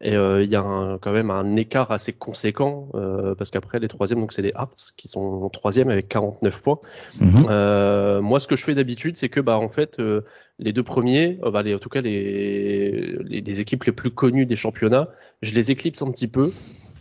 Et 0.01 0.13
il 0.13 0.49
y 0.49 0.55
a 0.55 0.97
quand 1.01 1.11
même 1.11 1.31
un 1.31 1.55
écart 1.55 1.91
assez 1.91 2.11
conséquent 2.11 2.89
parce 3.37 3.49
qu'après 3.49 3.79
les 3.79 3.87
troisièmes, 3.87 4.19
donc 4.19 4.33
c'est 4.33 4.41
les 4.41 4.51
Hearts 4.55 4.93
qui 4.97 5.07
sont 5.07 5.49
troisième 5.49 5.89
avec 5.89 6.09
49 6.09 6.61
points. 6.61 6.79
Mhm. 7.21 8.19
moi, 8.19 8.39
ce 8.39 8.47
que 8.47 8.55
je 8.57 8.63
fais 8.65 8.75
d'habitude, 8.75 9.15
c'est 9.15 9.29
que 9.29 9.39
bah 9.39 9.57
en 9.57 9.69
fait 9.69 10.01
les 10.59 10.73
deux 10.73 10.83
premiers, 10.83 11.39
bah, 11.41 11.63
en 11.65 11.79
tout 11.79 11.89
cas 11.89 12.01
les, 12.01 13.17
les, 13.23 13.59
équipes 13.61 13.85
les 13.85 13.91
plus 13.93 14.11
connues 14.11 14.45
des 14.45 14.55
championnats, 14.55 15.09
je 15.41 15.53
les 15.53 15.71
éclipse 15.71 16.01
un 16.01 16.11
petit 16.11 16.27
peu 16.27 16.51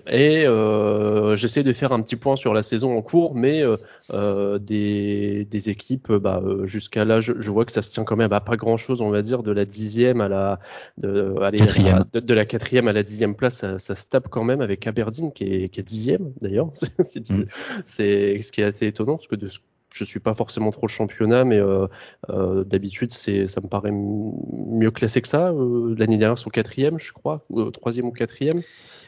et 0.07 0.47
euh, 0.47 1.35
j'essaie 1.35 1.63
de 1.63 1.73
faire 1.73 1.93
un 1.93 2.03
petit 2.03 2.17
point 2.17 2.37
sur 2.37 2.53
la 2.53 2.63
saison 2.63 2.97
en 2.97 3.03
cours, 3.03 3.35
mais 3.35 3.63
euh, 3.63 3.77
euh 4.13 4.59
des, 4.59 5.47
des, 5.51 5.71
équipes, 5.71 6.13
bah, 6.13 6.43
euh, 6.45 6.67
jusqu'à 6.67 7.05
là, 7.05 7.21
je, 7.21 7.33
je, 7.39 7.51
vois 7.51 7.65
que 7.65 7.73
ça 7.73 7.81
se 7.81 7.91
tient 7.91 8.05
quand 8.05 8.17
même 8.17 8.33
à 8.33 8.41
pas 8.41 8.57
grand 8.57 8.77
chose, 8.77 9.01
on 9.01 9.11
va 9.11 9.23
dire, 9.23 9.43
de 9.43 9.51
la 9.51 9.65
dixième 9.65 10.21
à 10.21 10.29
la 10.29 10.59
de, 10.99 11.35
allez, 11.41 11.59
de, 11.59 12.35
la 12.35 12.45
quatrième 12.45 12.89
à 12.89 12.93
la 12.93 13.03
dixième 13.03 13.35
place, 13.35 13.59
ça, 13.59 13.79
ça, 13.79 13.95
se 13.95 14.07
tape 14.07 14.29
quand 14.29 14.45
même 14.45 14.61
avec 14.61 14.87
Aberdeen 14.87 15.33
qui 15.33 15.45
est, 15.45 15.69
qui 15.69 15.81
est 15.81 15.85
dixième 15.85 16.33
d'ailleurs. 16.41 16.71
Mm. 17.15 17.45
c'est 17.87 18.43
ce 18.43 18.53
qui 18.53 18.61
est 18.61 18.65
assez 18.65 18.87
étonnant 18.87 19.17
parce 19.17 19.29
que 19.29 19.37
de 19.37 19.49
ce 19.49 19.59
je 19.93 20.05
suis 20.05 20.21
pas 20.21 20.35
forcément 20.35 20.71
trop 20.71 20.87
le 20.87 20.93
championnat, 20.93 21.45
mais 21.45 21.59
euh, 21.59 21.87
euh, 22.31 22.65
d'habitude, 22.65 23.11
c'est, 23.13 23.47
ça 23.47 23.61
me 23.61 23.69
paraît 23.69 23.93
mieux 23.93 24.91
classé 24.91 25.23
que 25.23 25.29
ça. 25.29 25.51
Euh, 25.51 25.95
l'année 25.97 26.19
dernière, 26.19 26.37
ils 26.39 26.43
sont 26.43 26.51
quatrième, 26.51 26.99
je 26.99 27.13
crois, 27.13 27.45
ou, 27.49 27.71
troisième 27.71 28.07
ou 28.07 28.13
quatrième. 28.13 28.61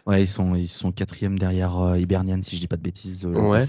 Ouais, 0.07 0.23
ils 0.23 0.29
sont, 0.29 0.55
ils 0.55 0.69
sont 0.69 0.93
quatrième 0.93 1.39
derrière 1.39 1.97
Hibernian, 1.97 2.41
si 2.43 2.55
je 2.57 2.61
dis 2.61 2.69
pas 2.69 2.77
de 2.77 2.83
bêtises. 2.83 3.27
ouais. 3.27 3.65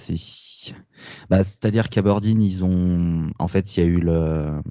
Bah, 1.29 1.43
c'est-à-dire 1.43 1.89
qu'Aberdeen, 1.89 2.41
ils 2.41 2.63
ont, 2.65 3.31
en 3.39 3.47
fait, 3.47 3.77
il 3.77 3.79
y 3.79 3.83
a 3.83 3.85
eu 3.87 3.99
le, 3.99 4.61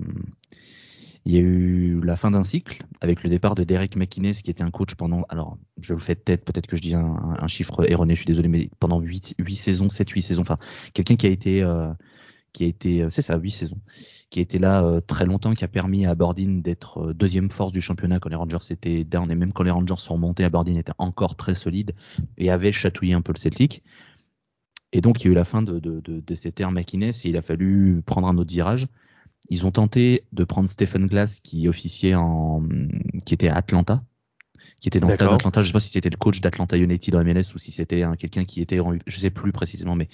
il 1.27 1.33
y 1.33 1.39
a 1.39 1.41
eu 1.41 2.01
la 2.05 2.17
fin 2.17 2.31
d'un 2.31 2.45
cycle 2.45 2.85
avec 3.01 3.25
le 3.25 3.31
départ 3.31 3.57
de 3.57 3.65
Derek 3.65 3.97
McInnes 3.97 4.33
qui 4.33 4.51
était 4.51 4.63
un 4.63 4.71
coach 4.71 4.95
pendant, 4.95 5.25
alors 5.29 5.59
je 5.81 5.95
le 5.95 6.01
fais 6.01 6.15
de 6.15 6.21
tête, 6.21 6.45
peut-être 6.45 6.69
que 6.69 6.77
je 6.77 6.83
dis 6.83 6.95
un, 6.95 7.49
chiffre 7.49 7.91
erroné, 7.91 8.15
je 8.15 8.21
suis 8.21 8.27
désolé, 8.27 8.49
mais 8.49 8.71
pendant 8.79 9.01
8, 9.01 9.35
8 9.39 9.57
saisons, 9.57 9.89
7, 9.89 10.09
8 10.09 10.23
saisons, 10.23 10.43
enfin 10.43 10.59
quelqu'un 10.95 11.17
qui 11.17 11.27
a 11.27 11.31
été 11.31 11.63
qui 12.57 12.65
a 12.65 12.69
été, 12.69 13.03
euh, 13.03 13.11
c'est 13.11 13.21
ça, 13.21 13.37
huit 13.37 13.51
saisons, 13.51 13.79
qui 14.31 14.39
a 14.39 14.43
été 14.43 14.59
là 14.59 14.83
euh, 14.83 15.03
très 15.03 15.27
longtemps, 15.27 15.53
qui 15.53 15.63
a 15.63 15.69
permis 15.69 16.07
à 16.07 16.13
Aberdeen 16.13 16.63
d'être 16.63 17.09
euh, 17.09 17.13
deuxième 17.13 17.51
force 17.51 17.71
du 17.71 17.83
championnat 17.83 18.19
quand 18.19 18.31
les 18.31 18.37
Rangers 18.37 18.71
étaient 18.71 19.05
down 19.05 19.31
et 19.31 19.35
même 19.35 19.53
quand 19.53 19.63
les 19.63 19.71
Rangers 19.71 19.99
sont 19.99 20.17
montés, 20.17 20.43
Aberdeen 20.43 20.79
était 20.79 20.95
encore 20.97 21.37
très 21.37 21.55
solide 21.55 21.95
et 22.39 22.51
avait 22.51 22.73
chatouillé 22.73 23.13
un 23.13 23.21
peu 23.21 23.35
le 23.35 23.39
Celtic. 23.39 23.83
Et 24.93 25.03
donc 25.03 25.21
il 25.21 25.27
y 25.27 25.29
a 25.29 25.33
eu 25.33 25.35
la 25.35 25.45
fin 25.45 25.61
de, 25.61 25.79
de, 25.79 26.01
de, 26.01 26.21
de 26.21 26.35
cette 26.35 26.59
ère 26.59 26.73
McInnes 26.73 27.03
et 27.03 27.29
il 27.29 27.37
a 27.37 27.43
fallu 27.43 28.01
prendre 28.07 28.27
un 28.27 28.39
autre 28.39 28.51
virage. 28.51 28.89
Ils 29.51 29.67
ont 29.67 29.71
tenté 29.71 30.25
de 30.33 30.45
prendre 30.45 30.71
Stephen 30.71 31.09
Glass 31.09 31.41
qui 31.41 31.69
officiait 31.69 32.15
en, 32.15 32.63
qui 33.27 33.35
était 33.35 33.49
à 33.49 33.57
Atlanta, 33.57 34.03
qui 34.81 34.89
était 34.89 34.99
dans 34.99 35.09
le 35.09 35.19
d'Atlanta. 35.19 35.61
Je 35.61 35.67
sais 35.67 35.73
pas 35.75 35.81
si 35.81 35.91
c'était 35.91 36.09
le 36.09 36.17
coach 36.17 36.41
d'Atlanta 36.41 36.79
United 36.79 37.13
dans 37.13 37.23
MLS 37.23 37.55
ou 37.55 37.59
si 37.59 37.71
c'était 37.71 38.03
quelqu'un 38.19 38.45
qui 38.45 38.63
était, 38.63 38.81
je 39.07 39.19
sais 39.19 39.31
plus 39.31 39.53
précisément, 39.53 39.95
mais 39.95 40.09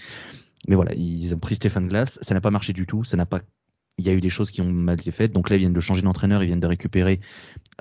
mais 0.68 0.74
voilà, 0.74 0.94
ils 0.94 1.34
ont 1.34 1.38
pris 1.38 1.56
Stéphane 1.56 1.88
Glass, 1.88 2.18
ça 2.22 2.34
n'a 2.34 2.40
pas 2.40 2.50
marché 2.50 2.72
du 2.72 2.86
tout, 2.86 3.04
ça 3.04 3.16
n'a 3.16 3.26
pas 3.26 3.40
il 3.98 4.06
y 4.06 4.10
a 4.10 4.12
eu 4.12 4.20
des 4.20 4.30
choses 4.30 4.50
qui 4.50 4.60
ont 4.60 4.70
mal 4.70 5.00
été 5.00 5.10
faites. 5.10 5.32
Donc 5.32 5.50
là, 5.50 5.56
ils 5.56 5.60
viennent 5.60 5.72
de 5.72 5.80
changer 5.80 6.02
d'entraîneur, 6.02 6.42
ils 6.42 6.46
viennent 6.46 6.60
de 6.60 6.66
récupérer 6.66 7.20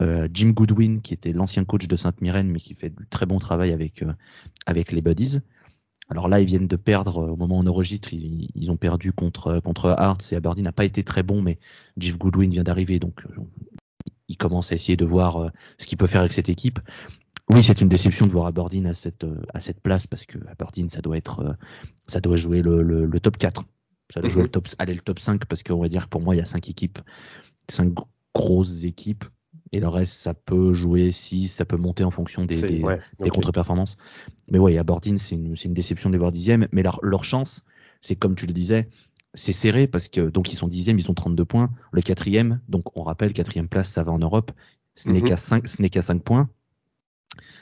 euh, 0.01 0.27
Jim 0.33 0.49
Goodwin, 0.49 1.01
qui 1.01 1.13
était 1.13 1.33
l'ancien 1.33 1.63
coach 1.63 1.87
de 1.87 1.95
Sainte-Myrène, 1.95 2.49
mais 2.49 2.59
qui 2.59 2.75
fait 2.75 2.89
du 2.89 3.07
très 3.09 3.25
bon 3.25 3.39
travail 3.39 3.71
avec, 3.71 4.03
euh, 4.03 4.13
avec 4.65 4.91
les 4.91 5.01
Buddies. 5.01 5.39
Alors 6.09 6.27
là, 6.27 6.41
ils 6.41 6.45
viennent 6.45 6.67
de 6.67 6.75
perdre, 6.75 7.29
au 7.31 7.37
moment 7.37 7.57
où 7.57 7.61
on 7.61 7.67
enregistre, 7.67 8.13
ils, 8.13 8.69
ont 8.69 8.75
perdu 8.75 9.13
contre, 9.13 9.61
contre 9.61 9.95
Hearts 9.97 10.33
et 10.33 10.35
Aberdeen 10.35 10.65
n'a 10.65 10.73
pas 10.73 10.83
été 10.83 11.03
très 11.03 11.23
bon, 11.23 11.41
mais 11.41 11.57
Jim 11.97 12.15
Goodwin 12.19 12.51
vient 12.51 12.63
d'arriver, 12.63 12.99
donc 12.99 13.25
euh, 13.25 13.41
il 14.27 14.35
commence 14.35 14.73
à 14.73 14.75
essayer 14.75 14.97
de 14.97 15.05
voir 15.05 15.51
ce 15.77 15.87
qu'il 15.87 15.97
peut 15.97 16.07
faire 16.07 16.21
avec 16.21 16.33
cette 16.33 16.49
équipe. 16.49 16.79
Oui, 17.53 17.63
c'est 17.63 17.81
une 17.81 17.89
déception 17.89 18.25
de 18.25 18.31
voir 18.31 18.45
Aberdeen 18.45 18.87
à 18.87 18.93
cette, 18.93 19.23
euh, 19.23 19.41
à 19.53 19.59
cette 19.59 19.81
place 19.81 20.07
parce 20.07 20.25
que 20.25 20.37
Aberdeen, 20.47 20.89
ça 20.89 21.01
doit 21.01 21.17
être, 21.17 21.39
euh, 21.39 21.53
ça 22.07 22.21
doit 22.21 22.35
jouer 22.35 22.61
le, 22.61 22.81
le, 22.81 23.19
top 23.19 23.37
4. 23.37 23.63
Ça 24.13 24.21
doit 24.21 24.29
jouer 24.29 24.41
mhm. 24.41 24.47
le 24.47 24.51
top, 24.51 24.67
aller 24.79 24.93
le 24.93 25.01
top 25.01 25.19
5 25.19 25.45
parce 25.45 25.63
qu'on 25.63 25.79
va 25.79 25.89
dire 25.89 26.05
que 26.05 26.09
pour 26.09 26.21
moi, 26.21 26.35
il 26.35 26.39
y 26.39 26.41
a 26.41 26.45
5 26.45 26.69
équipes, 26.69 26.99
5 27.69 27.93
grosses 28.33 28.83
équipes. 28.83 29.25
Et 29.73 29.79
le 29.79 29.87
reste, 29.87 30.13
ça 30.15 30.33
peut 30.33 30.73
jouer 30.73 31.11
6, 31.11 31.47
ça 31.47 31.65
peut 31.65 31.77
monter 31.77 32.03
en 32.03 32.11
fonction 32.11 32.43
des, 32.43 32.61
des, 32.61 33.29
contre-performances. 33.29 33.95
Mais 34.49 34.59
ouais, 34.59 34.77
Aberdeen, 34.77 35.17
c'est 35.17 35.35
une, 35.35 35.55
une, 35.63 35.73
déception 35.73 36.09
de 36.09 36.13
les 36.13 36.19
voir 36.19 36.33
dixième. 36.33 36.67
Mais 36.73 36.83
leur, 36.83 36.99
leur 37.03 37.23
chance, 37.23 37.63
c'est 38.01 38.17
comme 38.17 38.35
tu 38.35 38.45
le 38.47 38.53
disais, 38.53 38.89
c'est 39.33 39.53
serré 39.53 39.87
parce 39.87 40.09
que 40.09 40.29
donc 40.29 40.51
ils 40.51 40.57
sont 40.57 40.67
dixième, 40.67 40.99
ils 40.99 41.09
ont 41.09 41.13
32 41.13 41.45
points. 41.45 41.71
Le 41.91 42.01
quatrième, 42.01 42.59
donc 42.67 42.97
on 42.97 43.03
rappelle 43.03 43.33
quatrième 43.33 43.69
place, 43.69 43.89
ça 43.89 44.03
va 44.03 44.11
en 44.11 44.19
Europe. 44.19 44.51
Ce 44.95 45.09
n'est 45.09 45.21
mhm. 45.21 45.27
qu'à 45.27 45.37
5 45.37 45.67
ce 45.67 45.81
n'est 45.81 45.89
qu'à 45.89 46.01
5 46.01 46.21
points. 46.21 46.49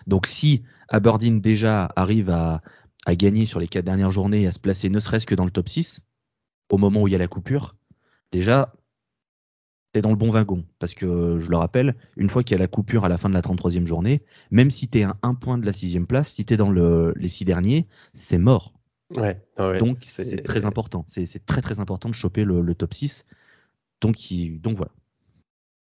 Donc 0.07 0.27
si 0.27 0.63
Aberdeen 0.87 1.41
déjà 1.41 1.91
arrive 1.95 2.29
à, 2.29 2.61
à 3.05 3.15
gagner 3.15 3.45
sur 3.45 3.59
les 3.59 3.67
quatre 3.67 3.85
dernières 3.85 4.11
journées 4.11 4.43
et 4.43 4.47
à 4.47 4.51
se 4.51 4.59
placer 4.59 4.89
ne 4.89 4.99
serait-ce 4.99 5.25
que 5.25 5.35
dans 5.35 5.45
le 5.45 5.51
top 5.51 5.69
6 5.69 6.01
au 6.69 6.77
moment 6.77 7.01
où 7.01 7.07
il 7.07 7.11
y 7.11 7.15
a 7.15 7.19
la 7.19 7.27
coupure, 7.27 7.75
déjà 8.31 8.73
t'es 9.91 10.01
dans 10.01 10.11
le 10.11 10.15
bon 10.15 10.29
wagon. 10.31 10.65
Parce 10.77 10.93
que, 10.93 11.39
je 11.39 11.49
le 11.49 11.57
rappelle, 11.57 11.95
une 12.15 12.29
fois 12.29 12.43
qu'il 12.43 12.55
y 12.55 12.59
a 12.59 12.59
la 12.59 12.67
coupure 12.67 13.05
à 13.05 13.09
la 13.09 13.17
fin 13.17 13.29
de 13.29 13.33
la 13.33 13.41
33e 13.41 13.85
journée, 13.85 14.21
même 14.51 14.69
si 14.69 14.87
t'es 14.87 15.03
à 15.03 15.17
un 15.21 15.33
point 15.33 15.57
de 15.57 15.65
la 15.65 15.73
sixième 15.73 16.07
place, 16.07 16.31
si 16.33 16.45
t'es 16.45 16.57
dans 16.57 16.69
le, 16.69 17.13
les 17.17 17.27
six 17.27 17.45
derniers, 17.45 17.87
c'est 18.13 18.37
mort. 18.37 18.73
Ouais, 19.15 19.41
donc 19.79 19.97
c'est 20.03 20.43
très 20.43 20.65
important. 20.65 21.03
C'est 21.07 21.43
très 21.45 21.61
très 21.61 21.79
important 21.79 22.09
de 22.09 22.13
choper 22.13 22.43
le, 22.43 22.61
le 22.61 22.75
top 22.75 22.93
6. 22.93 23.25
Donc, 24.01 24.17
donc 24.61 24.77
voilà. 24.77 24.91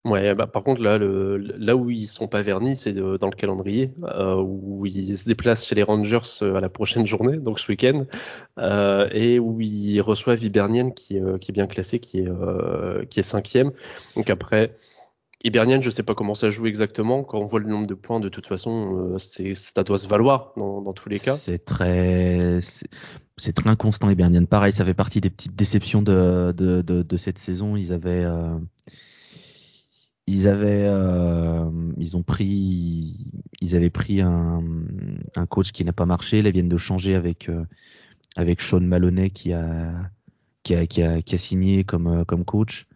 Ouais, 0.06 0.34
bah, 0.34 0.46
par 0.46 0.62
contre, 0.64 0.80
là, 0.80 0.98
là 0.98 1.76
où 1.76 1.90
ils 1.90 2.06
sont 2.06 2.26
pas 2.26 2.40
vernis, 2.40 2.74
c'est 2.74 2.94
dans 2.94 3.26
le 3.26 3.36
calendrier, 3.36 3.92
euh, 4.04 4.36
où 4.36 4.86
ils 4.86 5.18
se 5.18 5.28
déplacent 5.28 5.66
chez 5.66 5.74
les 5.74 5.82
Rangers 5.82 6.20
euh, 6.40 6.54
à 6.54 6.60
la 6.60 6.70
prochaine 6.70 7.06
journée, 7.06 7.36
donc 7.36 7.60
ce 7.60 7.70
week-end, 7.70 8.06
euh, 8.58 9.10
et 9.12 9.38
où 9.38 9.60
ils 9.60 10.00
reçoivent 10.00 10.42
Hibernian, 10.42 10.90
qui, 10.90 11.18
euh, 11.18 11.36
est 11.36 11.52
bien 11.52 11.66
classé, 11.66 11.98
qui 11.98 12.20
est, 12.20 12.28
euh, 12.28 13.04
qui 13.10 13.20
est 13.20 13.22
cinquième. 13.22 13.72
Donc 14.16 14.30
après, 14.30 14.74
Hibernian, 15.44 15.82
je 15.82 15.90
sais 15.90 16.02
pas 16.02 16.14
comment 16.14 16.34
ça 16.34 16.48
joue 16.48 16.66
exactement. 16.66 17.22
Quand 17.22 17.38
on 17.38 17.46
voit 17.46 17.60
le 17.60 17.68
nombre 17.68 17.86
de 17.86 17.94
points, 17.94 18.20
de 18.20 18.30
toute 18.30 18.46
façon, 18.46 19.16
ça 19.18 19.84
doit 19.84 19.98
se 19.98 20.08
valoir 20.08 20.54
dans, 20.56 20.92
tous 20.94 21.10
les 21.10 21.18
cas. 21.18 21.36
C'est 21.36 21.62
très, 21.62 22.60
c'est, 23.36 23.52
très 23.52 23.68
inconstant 23.68 24.08
Hibernian. 24.08 24.46
Pareil, 24.46 24.72
ça 24.72 24.84
fait 24.86 24.94
partie 24.94 25.20
des 25.20 25.30
petites 25.30 25.56
déceptions 25.56 26.00
de, 26.00 26.52
de, 26.56 26.80
de 26.82 27.16
cette 27.18 27.38
saison. 27.38 27.76
Ils 27.76 27.92
avaient 27.92 28.24
ils 30.30 30.46
avaient, 30.46 30.84
euh, 30.86 31.68
ils 31.98 32.16
ont 32.16 32.22
pris, 32.22 33.16
ils 33.60 33.74
avaient 33.74 33.90
pris 33.90 34.20
un, 34.20 34.62
un 35.34 35.46
coach 35.46 35.72
qui 35.72 35.84
n'a 35.84 35.92
pas 35.92 36.06
marché. 36.06 36.38
Ils 36.38 36.52
viennent 36.52 36.68
de 36.68 36.76
changer 36.76 37.16
avec 37.16 37.48
euh, 37.48 37.64
avec 38.36 38.60
Sean 38.60 38.80
Maloney 38.80 39.30
qui 39.30 39.52
a 39.52 39.92
qui 40.62 40.76
a, 40.76 40.86
qui 40.86 41.02
a, 41.02 41.20
qui 41.20 41.34
a 41.34 41.38
signé 41.38 41.82
comme 41.82 42.06
euh, 42.06 42.24
comme 42.24 42.44
coach. 42.44 42.86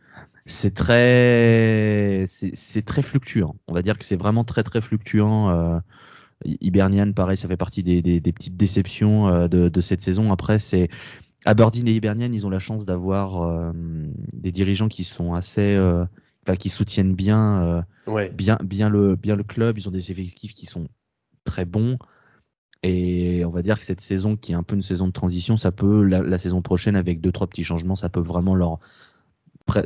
C'est 0.47 0.75
très, 0.75 2.27
c'est 2.29 2.85
très 2.85 3.03
fluctuant. 3.03 3.57
On 3.67 3.73
va 3.73 3.81
dire 3.83 3.99
que 3.99 4.05
c'est 4.05 4.17
vraiment 4.17 4.45
très 4.45 4.63
très 4.63 4.83
fluctuant. 4.83 5.51
Euh, 5.51 5.81
Hibernian, 6.45 7.13
pareil, 7.13 7.39
ça 7.39 7.49
fait 7.49 7.57
partie 7.57 7.83
des, 7.83 8.03
des, 8.03 8.21
des 8.21 8.33
petites 8.33 8.57
déceptions 8.57 9.27
euh, 9.27 9.49
de, 9.49 9.71
de, 9.71 9.81
cette 9.81 10.03
saison. 10.03 10.31
Après, 10.31 10.59
c'est 10.59 10.89
Aberdeen 11.47 11.89
et 11.89 11.95
Hibernian, 11.95 12.31
ils 12.31 12.47
ont 12.47 12.51
la 12.51 12.59
chance 12.59 12.85
d'avoir 12.85 13.73
des 14.35 14.53
dirigeants 14.53 14.89
qui 14.89 15.05
sont 15.05 15.33
assez 15.35 15.79
qui 16.59 16.69
soutiennent 16.69 17.15
bien, 17.15 17.85
euh, 18.07 18.29
bien, 18.33 18.59
bien 18.63 18.89
le, 18.89 19.17
bien 19.17 19.37
le 19.37 19.43
club. 19.43 19.79
Ils 19.79 19.89
ont 19.89 19.93
des 19.93 20.11
effectifs 20.11 20.55
qui 20.55 20.67
sont 20.67 20.89
très 21.45 21.65
bons. 21.65 21.99
Et 22.83 23.45
on 23.47 23.51
va 23.51 23.63
dire 23.63 23.79
que 23.79 23.85
cette 23.85 24.03
saison, 24.03 24.37
qui 24.37 24.53
est 24.53 24.55
un 24.55 24.63
peu 24.63 24.75
une 24.75 24.83
saison 24.83 25.07
de 25.07 25.13
transition, 25.13 25.57
ça 25.57 25.73
peut, 25.73 26.03
la, 26.03 26.39
saison 26.39 26.61
prochaine, 26.61 26.97
avec 26.97 27.23
deux, 27.23 27.33
trois 27.33 27.47
petits 27.47 27.65
changements, 27.65 27.97
ça 27.97 28.11
peut 28.11 28.21
vraiment 28.21 28.55
leur, 28.55 28.79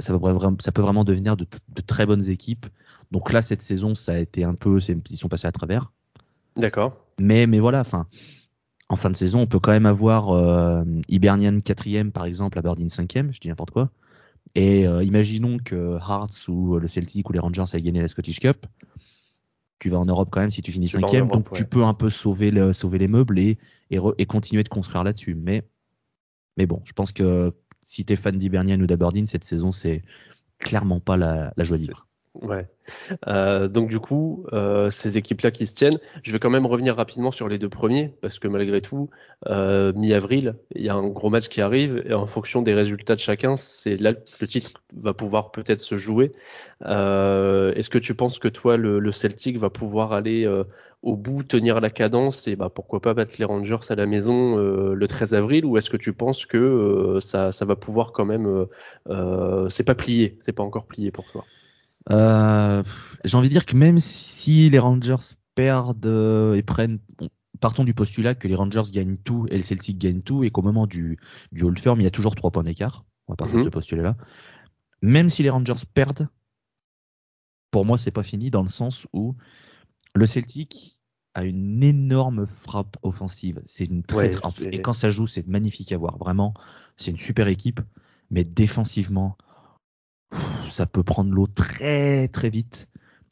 ça 0.00 0.12
peut 0.12 0.18
vraiment, 0.18 0.56
ça 0.58 0.72
peut 0.72 0.82
vraiment 0.82 1.04
devenir 1.04 1.36
de, 1.36 1.46
très 1.86 2.06
bonnes 2.06 2.28
équipes. 2.28 2.66
Donc 3.12 3.32
là, 3.32 3.40
cette 3.42 3.62
saison, 3.62 3.94
ça 3.94 4.14
a 4.14 4.18
été 4.18 4.42
un 4.42 4.54
peu, 4.54 4.80
ils 5.10 5.16
sont 5.16 5.28
passés 5.28 5.46
à 5.46 5.52
travers. 5.52 5.92
D'accord. 6.56 6.96
Mais, 7.20 7.46
mais 7.46 7.60
voilà, 7.60 7.80
enfin, 7.80 8.08
en 8.88 8.96
fin 8.96 9.10
de 9.10 9.16
saison, 9.16 9.42
on 9.42 9.46
peut 9.46 9.60
quand 9.60 9.70
même 9.70 9.86
avoir 9.86 10.30
euh, 10.30 10.82
Hibernian 11.08 11.60
quatrième, 11.60 12.10
par 12.10 12.24
exemple, 12.24 12.58
Aberdeen 12.58 12.88
cinquième, 12.88 13.32
je 13.32 13.38
dis 13.38 13.48
n'importe 13.48 13.70
quoi. 13.70 13.90
Et 14.54 14.86
euh, 14.86 15.04
imaginons 15.04 15.58
que 15.58 15.98
Hearts 15.98 16.48
ou 16.48 16.78
le 16.78 16.88
Celtic 16.88 17.28
ou 17.28 17.32
les 17.32 17.38
Rangers 17.38 17.64
aient 17.72 17.82
gagné 17.82 18.00
la 18.00 18.08
Scottish 18.08 18.40
Cup. 18.40 18.66
Tu 19.78 19.90
vas 19.90 19.98
en 19.98 20.06
Europe 20.06 20.28
quand 20.32 20.40
même 20.40 20.50
si 20.50 20.62
tu 20.62 20.72
finis 20.72 20.88
cinquième, 20.88 21.28
donc 21.28 21.52
tu 21.52 21.64
peux 21.64 21.84
un 21.84 21.94
peu 21.94 22.10
sauver, 22.10 22.50
le, 22.50 22.72
sauver 22.72 22.98
les 22.98 23.06
meubles 23.06 23.38
et, 23.38 23.58
et, 23.90 24.26
continuer 24.26 24.64
de 24.64 24.68
construire 24.68 25.04
là-dessus. 25.04 25.36
Mais, 25.36 25.68
mais 26.56 26.66
bon, 26.66 26.82
je 26.84 26.92
pense 26.92 27.12
que 27.12 27.54
si 27.86 28.04
tu 28.04 28.12
es 28.12 28.16
fan 28.16 28.36
d'Hibernian 28.36 28.80
ou 28.80 28.86
d'Aberdeen, 28.86 29.26
cette 29.26 29.44
saison, 29.44 29.70
c'est 29.70 30.02
clairement 30.58 30.98
pas 30.98 31.16
la, 31.16 31.52
la 31.56 31.64
joie 31.64 31.76
libre. 31.76 32.07
Ouais. 32.40 32.68
Euh, 33.26 33.68
donc 33.68 33.88
du 33.88 33.98
coup, 33.98 34.46
euh, 34.52 34.90
ces 34.90 35.18
équipes-là 35.18 35.50
qui 35.50 35.66
se 35.66 35.74
tiennent, 35.74 35.98
je 36.22 36.32
vais 36.32 36.38
quand 36.38 36.50
même 36.50 36.66
revenir 36.66 36.94
rapidement 36.96 37.32
sur 37.32 37.48
les 37.48 37.58
deux 37.58 37.68
premiers 37.68 38.14
parce 38.20 38.38
que 38.38 38.46
malgré 38.46 38.80
tout, 38.80 39.10
euh, 39.48 39.92
mi-avril, 39.94 40.54
il 40.74 40.82
y 40.82 40.88
a 40.88 40.94
un 40.94 41.08
gros 41.08 41.30
match 41.30 41.48
qui 41.48 41.60
arrive 41.60 42.02
et 42.06 42.14
en 42.14 42.26
fonction 42.26 42.62
des 42.62 42.74
résultats 42.74 43.16
de 43.16 43.20
chacun, 43.20 43.56
c'est 43.56 43.96
là 43.96 44.14
que 44.14 44.20
le 44.40 44.46
titre 44.46 44.70
va 44.94 45.14
pouvoir 45.14 45.50
peut-être 45.50 45.80
se 45.80 45.96
jouer. 45.96 46.30
Euh, 46.84 47.74
est-ce 47.74 47.90
que 47.90 47.98
tu 47.98 48.14
penses 48.14 48.38
que 48.38 48.48
toi, 48.48 48.76
le, 48.76 49.00
le 49.00 49.12
Celtic 49.12 49.58
va 49.58 49.70
pouvoir 49.70 50.12
aller 50.12 50.46
euh, 50.46 50.62
au 51.02 51.16
bout, 51.16 51.42
tenir 51.42 51.80
la 51.80 51.90
cadence 51.90 52.46
et 52.46 52.54
bah 52.56 52.70
pourquoi 52.72 53.00
pas 53.00 53.14
battre 53.14 53.34
les 53.38 53.44
Rangers 53.44 53.78
à 53.88 53.96
la 53.96 54.06
maison 54.06 54.56
le 54.56 55.08
13 55.08 55.34
avril? 55.34 55.64
Ou 55.64 55.76
est-ce 55.76 55.90
que 55.90 55.96
tu 55.96 56.12
penses 56.12 56.46
que 56.46 57.18
ça, 57.20 57.52
ça 57.52 57.64
va 57.64 57.76
pouvoir 57.76 58.12
quand 58.12 58.24
même, 58.24 58.66
c'est 59.70 59.84
pas 59.84 59.94
plié, 59.94 60.36
c'est 60.40 60.52
pas 60.52 60.64
encore 60.64 60.86
plié 60.86 61.10
pour 61.12 61.30
toi? 61.30 61.48
Euh, 62.10 62.82
j'ai 63.24 63.36
envie 63.36 63.48
de 63.48 63.52
dire 63.52 63.66
que 63.66 63.76
même 63.76 64.00
si 64.00 64.70
les 64.70 64.78
Rangers 64.78 65.34
perdent 65.54 66.06
euh, 66.06 66.54
et 66.54 66.62
prennent, 66.62 67.00
partons 67.60 67.84
du 67.84 67.94
postulat 67.94 68.34
que 68.34 68.48
les 68.48 68.54
Rangers 68.54 68.90
gagnent 68.90 69.16
tout 69.16 69.46
et 69.50 69.56
le 69.56 69.62
Celtic 69.62 69.98
gagne 69.98 70.22
tout 70.22 70.44
et 70.44 70.50
qu'au 70.50 70.62
moment 70.62 70.86
du, 70.86 71.18
du 71.52 71.64
hold 71.64 71.78
firm, 71.78 72.00
il 72.00 72.04
y 72.04 72.06
a 72.06 72.10
toujours 72.10 72.34
trois 72.34 72.50
points 72.50 72.64
d'écart. 72.64 73.04
On 73.26 73.32
va 73.32 73.36
partir 73.36 73.58
de 73.58 73.62
ce 73.62 73.66
mhm. 73.66 73.72
postulat-là. 73.72 74.16
Même 75.02 75.28
si 75.28 75.42
les 75.42 75.50
Rangers 75.50 75.74
perdent, 75.94 76.28
pour 77.70 77.84
moi, 77.84 77.98
c'est 77.98 78.10
pas 78.10 78.22
fini 78.22 78.50
dans 78.50 78.62
le 78.62 78.68
sens 78.68 79.06
où 79.12 79.36
le 80.14 80.26
Celtic 80.26 80.98
a 81.34 81.44
une 81.44 81.82
énorme 81.82 82.46
frappe 82.46 82.96
offensive. 83.02 83.62
C'est 83.66 83.84
une 83.84 84.02
très, 84.02 84.32
et 84.72 84.80
quand 84.80 84.94
ça 84.94 85.10
joue, 85.10 85.26
c'est 85.26 85.46
magnifique 85.46 85.92
à 85.92 85.98
voir. 85.98 86.16
Vraiment, 86.18 86.54
c'est 86.96 87.10
une 87.10 87.18
super 87.18 87.48
équipe. 87.48 87.80
Mais 88.30 88.44
défensivement, 88.44 89.36
ça 90.70 90.86
peut 90.86 91.02
prendre 91.02 91.32
l'eau 91.32 91.46
très 91.46 92.28
très 92.28 92.50
vite. 92.50 92.88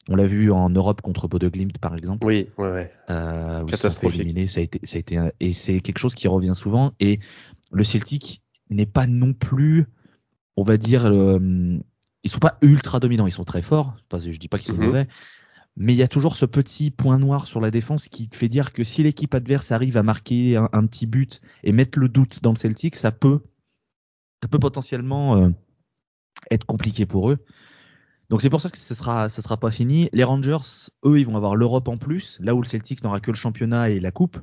On 0.09 0.15
l'a 0.15 0.25
vu 0.25 0.51
en 0.51 0.69
Europe 0.69 1.01
contre 1.01 1.27
Bodo 1.27 1.49
Glimt 1.49 1.77
par 1.79 1.95
exemple. 1.95 2.25
Oui, 2.25 2.49
ouais, 2.57 2.71
ouais. 2.71 2.93
Euh, 3.09 3.65
Catastrophique. 3.65 4.49
ça 4.49 4.59
a 4.59 4.63
été, 4.63 4.79
ça 4.83 4.95
a 4.95 4.99
été, 4.99 5.19
et 5.39 5.53
c'est 5.53 5.81
quelque 5.81 5.99
chose 5.99 6.15
qui 6.15 6.27
revient 6.27 6.53
souvent. 6.55 6.93
Et 6.99 7.19
le 7.71 7.83
Celtic 7.83 8.41
n'est 8.69 8.85
pas 8.85 9.07
non 9.07 9.33
plus, 9.33 9.85
on 10.55 10.63
va 10.63 10.77
dire, 10.77 11.05
euh, 11.05 11.77
ils 12.23 12.29
sont 12.29 12.39
pas 12.39 12.57
ultra 12.61 12.99
dominants. 12.99 13.27
Ils 13.27 13.31
sont 13.31 13.43
très 13.43 13.61
forts. 13.61 13.95
Je 14.17 14.37
dis 14.37 14.47
pas 14.47 14.57
qu'ils 14.57 14.73
sont 14.73 14.81
mhm. 14.81 14.87
mauvais, 14.87 15.07
mais 15.75 15.93
il 15.93 15.97
y 15.97 16.03
a 16.03 16.07
toujours 16.07 16.35
ce 16.35 16.45
petit 16.45 16.89
point 16.89 17.19
noir 17.19 17.45
sur 17.45 17.59
la 17.59 17.69
défense 17.69 18.07
qui 18.07 18.29
fait 18.33 18.49
dire 18.49 18.73
que 18.73 18.83
si 18.83 19.03
l'équipe 19.03 19.33
adverse 19.35 19.71
arrive 19.71 19.97
à 19.97 20.03
marquer 20.03 20.55
un, 20.55 20.85
petit 20.87 21.05
but 21.05 21.41
et 21.63 21.71
mettre 21.71 21.99
le 21.99 22.09
doute 22.09 22.41
dans 22.41 22.51
le 22.51 22.57
Celtic, 22.57 22.95
ça 22.95 23.11
peut, 23.11 23.41
ça 24.41 24.47
peut 24.47 24.59
potentiellement 24.59 25.37
euh, 25.37 25.49
être 26.51 26.65
compliqué 26.65 27.05
pour 27.05 27.29
eux. 27.29 27.37
Donc 28.29 28.41
c'est 28.41 28.49
pour 28.49 28.61
ça 28.61 28.69
que 28.69 28.77
ce 28.77 28.93
sera, 28.93 29.29
ce 29.29 29.41
sera 29.41 29.57
pas 29.57 29.71
fini. 29.71 30.09
Les 30.11 30.23
Rangers, 30.23 30.57
eux, 31.05 31.19
ils 31.19 31.25
vont 31.25 31.37
avoir 31.37 31.55
l'Europe 31.55 31.87
en 31.87 31.97
plus, 31.97 32.37
là 32.41 32.55
où 32.55 32.61
le 32.61 32.67
Celtic 32.67 33.03
n'aura 33.03 33.19
que 33.19 33.31
le 33.31 33.37
championnat 33.37 33.89
et 33.89 33.99
la 33.99 34.11
coupe. 34.11 34.37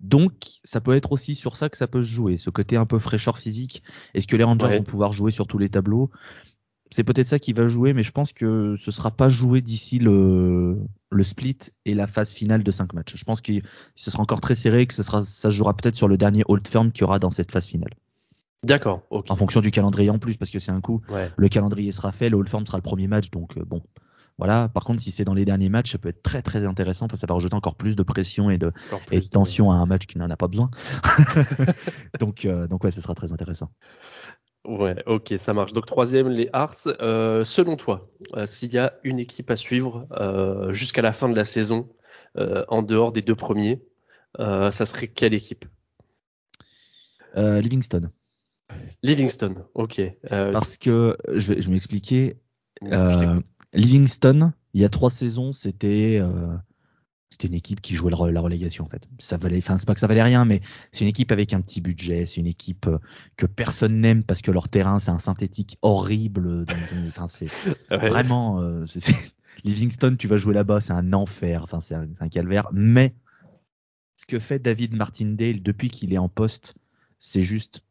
Donc 0.00 0.32
ça 0.64 0.80
peut 0.80 0.94
être 0.96 1.12
aussi 1.12 1.34
sur 1.34 1.56
ça 1.56 1.68
que 1.68 1.76
ça 1.76 1.86
peut 1.86 2.02
se 2.02 2.08
jouer, 2.08 2.36
ce 2.36 2.50
côté 2.50 2.76
un 2.76 2.86
peu 2.86 2.98
fraîcheur 2.98 3.38
physique. 3.38 3.82
Est-ce 4.14 4.26
que 4.26 4.36
les 4.36 4.44
Rangers 4.44 4.76
vont 4.78 4.82
pouvoir 4.82 5.12
jouer 5.12 5.30
sur 5.30 5.46
tous 5.46 5.58
les 5.58 5.68
tableaux? 5.68 6.10
C'est 6.90 7.04
peut-être 7.04 7.28
ça 7.28 7.38
qui 7.38 7.54
va 7.54 7.68
jouer, 7.68 7.94
mais 7.94 8.02
je 8.02 8.12
pense 8.12 8.34
que 8.34 8.76
ce 8.78 8.90
sera 8.90 9.10
pas 9.10 9.30
joué 9.30 9.62
d'ici 9.62 9.98
le, 9.98 10.78
le 11.10 11.24
split 11.24 11.56
et 11.86 11.94
la 11.94 12.06
phase 12.06 12.32
finale 12.34 12.62
de 12.62 12.70
5 12.70 12.92
matchs. 12.92 13.16
Je 13.16 13.24
pense 13.24 13.40
que 13.40 13.52
ce 13.94 14.10
sera 14.10 14.22
encore 14.22 14.42
très 14.42 14.54
serré, 14.54 14.86
que 14.86 14.92
ce 14.92 15.02
sera, 15.02 15.24
ça 15.24 15.50
se 15.50 15.56
jouera 15.56 15.74
peut-être 15.74 15.96
sur 15.96 16.08
le 16.08 16.18
dernier 16.18 16.42
hold 16.48 16.68
firm 16.68 16.92
qu'il 16.92 17.02
y 17.02 17.04
aura 17.04 17.18
dans 17.18 17.30
cette 17.30 17.50
phase 17.50 17.64
finale. 17.66 17.94
D'accord. 18.64 19.02
En 19.10 19.36
fonction 19.36 19.60
du 19.60 19.72
calendrier 19.72 20.10
en 20.10 20.18
plus, 20.18 20.36
parce 20.36 20.50
que 20.50 20.60
c'est 20.60 20.70
un 20.70 20.80
coup. 20.80 21.02
Le 21.36 21.48
calendrier 21.48 21.92
sera 21.92 22.12
fait, 22.12 22.30
le 22.30 22.38
All 22.38 22.48
Form 22.48 22.66
sera 22.66 22.78
le 22.78 22.82
premier 22.82 23.08
match, 23.08 23.30
donc 23.30 23.56
euh, 23.56 23.64
bon. 23.64 23.82
Voilà. 24.38 24.68
Par 24.68 24.84
contre, 24.84 25.02
si 25.02 25.10
c'est 25.10 25.24
dans 25.24 25.34
les 25.34 25.44
derniers 25.44 25.68
matchs, 25.68 25.92
ça 25.92 25.98
peut 25.98 26.08
être 26.08 26.22
très 26.22 26.42
très 26.42 26.64
intéressant 26.64 27.06
que 27.06 27.16
ça 27.16 27.26
va 27.26 27.34
rajouter 27.34 27.54
encore 27.54 27.74
plus 27.74 27.96
de 27.96 28.02
pression 28.02 28.50
et 28.50 28.58
de, 28.58 28.72
et 29.10 29.20
de 29.20 29.26
tension 29.26 29.70
à 29.70 29.74
un 29.74 29.86
match 29.86 30.06
qui 30.06 30.16
n'en 30.16 30.30
a 30.30 30.36
pas 30.36 30.48
besoin. 30.48 30.70
donc, 32.20 32.44
euh, 32.44 32.66
donc 32.66 32.84
ouais, 32.84 32.90
ce 32.90 33.00
sera 33.00 33.14
très 33.14 33.32
intéressant. 33.32 33.70
Ouais, 34.64 35.02
ok, 35.06 35.34
ça 35.38 35.52
marche. 35.52 35.72
Donc 35.72 35.86
troisième, 35.86 36.28
les 36.28 36.48
Hearts. 36.54 36.86
Euh, 37.00 37.44
selon 37.44 37.76
toi, 37.76 38.08
s'il 38.46 38.72
y 38.72 38.78
a 38.78 38.94
une 39.02 39.18
équipe 39.18 39.50
à 39.50 39.56
suivre 39.56 40.06
jusqu'à 40.70 41.02
la 41.02 41.12
fin 41.12 41.28
de 41.28 41.34
la 41.34 41.44
saison, 41.44 41.88
en 42.36 42.82
dehors 42.82 43.10
des 43.10 43.22
deux 43.22 43.34
premiers, 43.34 43.82
ça 44.38 44.86
serait 44.86 45.08
quelle 45.08 45.34
équipe? 45.34 45.64
Livingston. 47.34 48.10
Livingston, 49.02 49.54
ok. 49.74 50.00
Euh, 50.32 50.52
Parce 50.52 50.76
que, 50.76 51.16
je 51.32 51.52
vais, 51.52 51.60
je 51.60 51.70
m'expliquer. 51.70 52.36
Euh, 52.84 53.40
Livingston, 53.72 54.52
il 54.74 54.80
y 54.80 54.84
a 54.84 54.88
trois 54.88 55.10
saisons, 55.10 55.52
c'était 55.52 56.18
euh, 56.20 56.56
c'était 57.32 57.48
une 57.48 57.54
équipe 57.54 57.80
qui 57.80 57.94
jouait 57.94 58.10
la 58.10 58.40
relégation 58.40 58.84
en 58.84 58.88
fait. 58.88 59.08
Ça 59.18 59.38
valait, 59.38 59.58
enfin 59.58 59.78
c'est 59.78 59.86
pas 59.86 59.94
que 59.94 60.00
ça 60.00 60.06
valait 60.06 60.22
rien, 60.22 60.44
mais 60.44 60.60
c'est 60.92 61.00
une 61.00 61.08
équipe 61.08 61.32
avec 61.32 61.52
un 61.52 61.60
petit 61.60 61.80
budget, 61.80 62.26
c'est 62.26 62.40
une 62.40 62.46
équipe 62.46 62.86
euh, 62.86 62.98
que 63.36 63.46
personne 63.46 64.00
n'aime 64.00 64.22
parce 64.22 64.42
que 64.42 64.50
leur 64.50 64.68
terrain 64.68 64.98
c'est 64.98 65.10
un 65.10 65.18
synthétique 65.18 65.78
horrible. 65.82 66.66
Enfin 67.08 67.28
c'est 67.28 67.46
vraiment 67.90 68.60
euh, 68.60 68.84
Livingston, 69.64 70.16
tu 70.18 70.28
vas 70.28 70.36
jouer 70.36 70.54
là-bas, 70.54 70.80
c'est 70.80 70.92
un 70.92 71.12
enfer, 71.12 71.62
enfin 71.64 71.80
c'est 71.80 71.94
un, 71.94 72.28
calvaire. 72.28 72.68
Mais 72.72 73.14
ce 74.16 74.26
que 74.26 74.38
fait 74.38 74.58
David 74.58 74.94
Martindale 74.94 75.62
depuis 75.62 75.88
qu'il 75.88 76.12
est 76.12 76.18
en 76.18 76.28
poste, 76.28 76.74
c'est 77.18 77.42
juste 77.42 77.82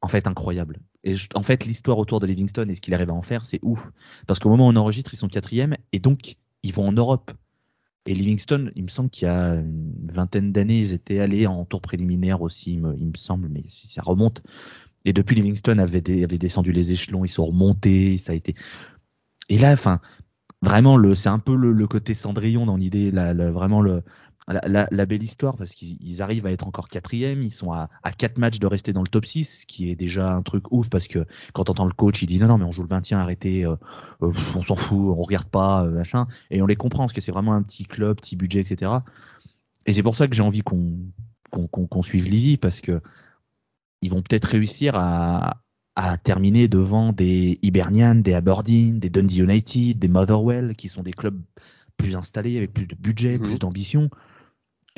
en 0.00 0.08
fait 0.08 0.26
incroyable. 0.26 0.78
Et 1.04 1.14
en 1.34 1.42
fait 1.42 1.64
l'histoire 1.64 1.98
autour 1.98 2.20
de 2.20 2.26
Livingston 2.26 2.68
et 2.68 2.74
ce 2.74 2.80
qu'il 2.80 2.94
arrive 2.94 3.10
à 3.10 3.14
en 3.14 3.22
faire, 3.22 3.44
c'est 3.44 3.60
ouf. 3.62 3.90
Parce 4.26 4.38
qu'au 4.38 4.48
moment 4.48 4.66
où 4.66 4.70
on 4.70 4.76
enregistre, 4.76 5.12
ils 5.14 5.16
sont 5.16 5.28
quatrième 5.28 5.76
et 5.92 5.98
donc 5.98 6.36
ils 6.62 6.72
vont 6.72 6.88
en 6.88 6.92
Europe. 6.92 7.32
Et 8.06 8.14
Livingston, 8.14 8.70
il 8.74 8.84
me 8.84 8.88
semble 8.88 9.10
qu'il 9.10 9.28
y 9.28 9.30
a 9.30 9.56
une 9.56 10.08
vingtaine 10.10 10.50
d'années, 10.50 10.78
ils 10.78 10.92
étaient 10.94 11.20
allés 11.20 11.46
en 11.46 11.66
tour 11.66 11.82
préliminaire 11.82 12.40
aussi, 12.40 12.74
il 12.74 12.80
me, 12.80 13.12
semble, 13.16 13.48
mais 13.50 13.62
si 13.66 13.86
ça 13.86 14.00
remonte. 14.00 14.42
Et 15.04 15.12
depuis, 15.12 15.36
Livingston 15.36 15.78
avait, 15.78 16.00
descendu 16.00 16.72
les 16.72 16.90
échelons, 16.90 17.26
ils 17.26 17.28
sont 17.28 17.44
remontés, 17.44 18.16
ça 18.16 18.32
a 18.32 18.34
été. 18.34 18.54
Et 19.50 19.58
là, 19.58 19.72
enfin, 19.74 20.00
vraiment, 20.62 20.98
c'est 21.14 21.28
un 21.28 21.38
peu 21.38 21.54
le, 21.54 21.86
côté 21.86 22.14
Cendrillon 22.14 22.64
dans 22.64 22.78
l'idée, 22.78 23.10
vraiment 23.10 23.82
le, 23.82 24.02
la, 24.48 25.06
belle 25.06 25.22
histoire 25.22 25.56
parce 25.56 25.72
qu'ils 25.72 26.22
arrivent 26.22 26.46
à 26.46 26.52
être 26.52 26.66
encore 26.66 26.88
quatrième, 26.88 27.42
ils 27.42 27.52
sont 27.52 27.72
à, 27.72 27.90
à 28.02 28.12
quatre 28.12 28.38
matchs 28.38 28.58
de 28.58 28.66
rester 28.66 28.92
dans 28.92 29.02
le 29.02 29.08
top 29.08 29.26
6, 29.26 29.60
ce 29.60 29.66
qui 29.66 29.90
est 29.90 29.94
déjà 29.94 30.32
un 30.32 30.42
truc 30.42 30.72
ouf 30.72 30.88
parce 30.88 31.06
que 31.06 31.26
quand 31.52 31.68
on 31.68 31.72
entend 31.72 31.84
le 31.84 31.92
coach, 31.92 32.22
il 32.22 32.26
dit 32.26 32.38
non 32.38 32.48
non 32.48 32.58
mais 32.58 32.64
on 32.64 32.72
joue 32.72 32.82
le 32.82 32.88
maintien, 32.88 33.18
arrêtez, 33.18 33.66
euh, 33.66 33.76
euh, 34.22 34.32
on 34.56 34.62
s'en 34.62 34.76
fout, 34.76 34.98
on 34.98 35.22
regarde 35.22 35.48
pas, 35.48 35.84
euh, 35.84 35.90
machin, 35.90 36.26
et 36.50 36.62
on 36.62 36.66
les 36.66 36.76
comprend 36.76 37.04
parce 37.04 37.12
que 37.12 37.20
c'est 37.20 37.32
vraiment 37.32 37.52
un 37.52 37.62
petit 37.62 37.84
club, 37.84 38.16
petit 38.16 38.36
budget, 38.36 38.60
etc. 38.60 38.90
Et 39.86 39.92
c'est 39.92 40.02
pour 40.02 40.16
ça 40.16 40.28
que 40.28 40.34
j'ai 40.34 40.42
envie 40.42 40.62
qu'on 40.62 40.96
qu'on 41.50 42.02
suive 42.02 42.24
Livy 42.24 42.56
parce 42.58 42.80
que 42.80 43.00
ils 44.02 44.10
vont 44.10 44.22
peut-être 44.22 44.44
réussir 44.44 44.94
à, 44.96 45.62
à 45.96 46.16
terminer 46.16 46.68
devant 46.68 47.12
des 47.12 47.58
Hibernian, 47.62 48.14
des 48.14 48.34
Aberdeen, 48.34 49.00
des 49.00 49.10
Dundee 49.10 49.40
United, 49.40 49.98
des 49.98 50.08
Motherwell, 50.08 50.76
qui 50.76 50.88
sont 50.88 51.02
des 51.02 51.12
clubs 51.12 51.40
plus 51.96 52.16
installés, 52.16 52.56
avec 52.56 52.72
plus 52.72 52.86
de 52.86 52.94
budget, 52.94 53.38
plus 53.38 53.54
mhm. 53.54 53.58
d'ambition. 53.58 54.10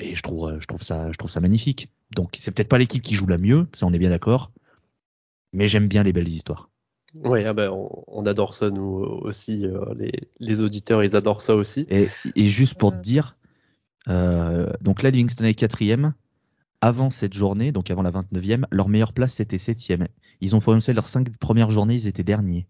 Et 0.00 0.14
je 0.14 0.23
trouve, 0.23 0.59
je 0.61 0.66
trouve 0.66 0.83
ça, 0.83 1.12
je 1.12 1.16
trouve 1.16 1.30
ça 1.30 1.40
magnifique. 1.40 1.90
Donc 2.14 2.35
c'est 2.38 2.50
peut-être 2.50 2.69
pas 2.69 2.78
l'équipe 2.78 3.02
qui 3.02 3.14
joue 3.14 3.26
la 3.26 3.38
mieux, 3.38 3.66
ça 3.75 3.87
on 3.87 3.92
est 3.92 3.99
bien 3.99 4.11
d'accord. 4.11 4.50
Mais 5.52 5.66
j'aime 5.66 5.88
bien 5.88 6.02
les 6.02 6.12
belles 6.12 6.28
histoires. 6.28 6.71
Oui, 7.14 7.45
ah 7.45 7.52
ben, 7.52 7.71
on, 8.07 8.25
adore 8.25 8.54
ça 8.54 8.71
nous 8.71 8.85
aussi. 8.85 9.66
Euh, 9.66 9.85
les, 10.38 10.61
auditeurs, 10.61 11.02
ils 11.02 11.16
adorent 11.16 11.42
ça 11.42 11.57
aussi. 11.57 11.87
Et, 11.88 12.09
juste 12.37 12.75
pour 12.75 12.92
te 12.92 12.99
dire, 12.99 13.37
euh, 14.09 14.73
donc 14.80 15.02
là 15.02 15.11
Livingston 15.11 15.45
est 15.45 15.54
quatrième. 15.54 16.14
Avant 16.83 17.11
cette 17.11 17.35
journée, 17.35 17.73
donc 17.73 17.90
avant 17.90 18.00
la 18.00 18.11
29e, 18.11 18.64
leur 18.71 18.88
meilleure 18.88 19.12
place 19.12 19.35
c'était 19.35 19.59
septième. 19.59 20.09
Ils 20.40 20.57
ont 20.57 20.61
prononcé 20.61 20.95
leurs 20.95 21.09
cinq 21.09 21.37
premières 21.38 21.71
journées, 21.71 21.95
ils 21.97 22.07
étaient 22.07 22.25
derniers 22.25 22.66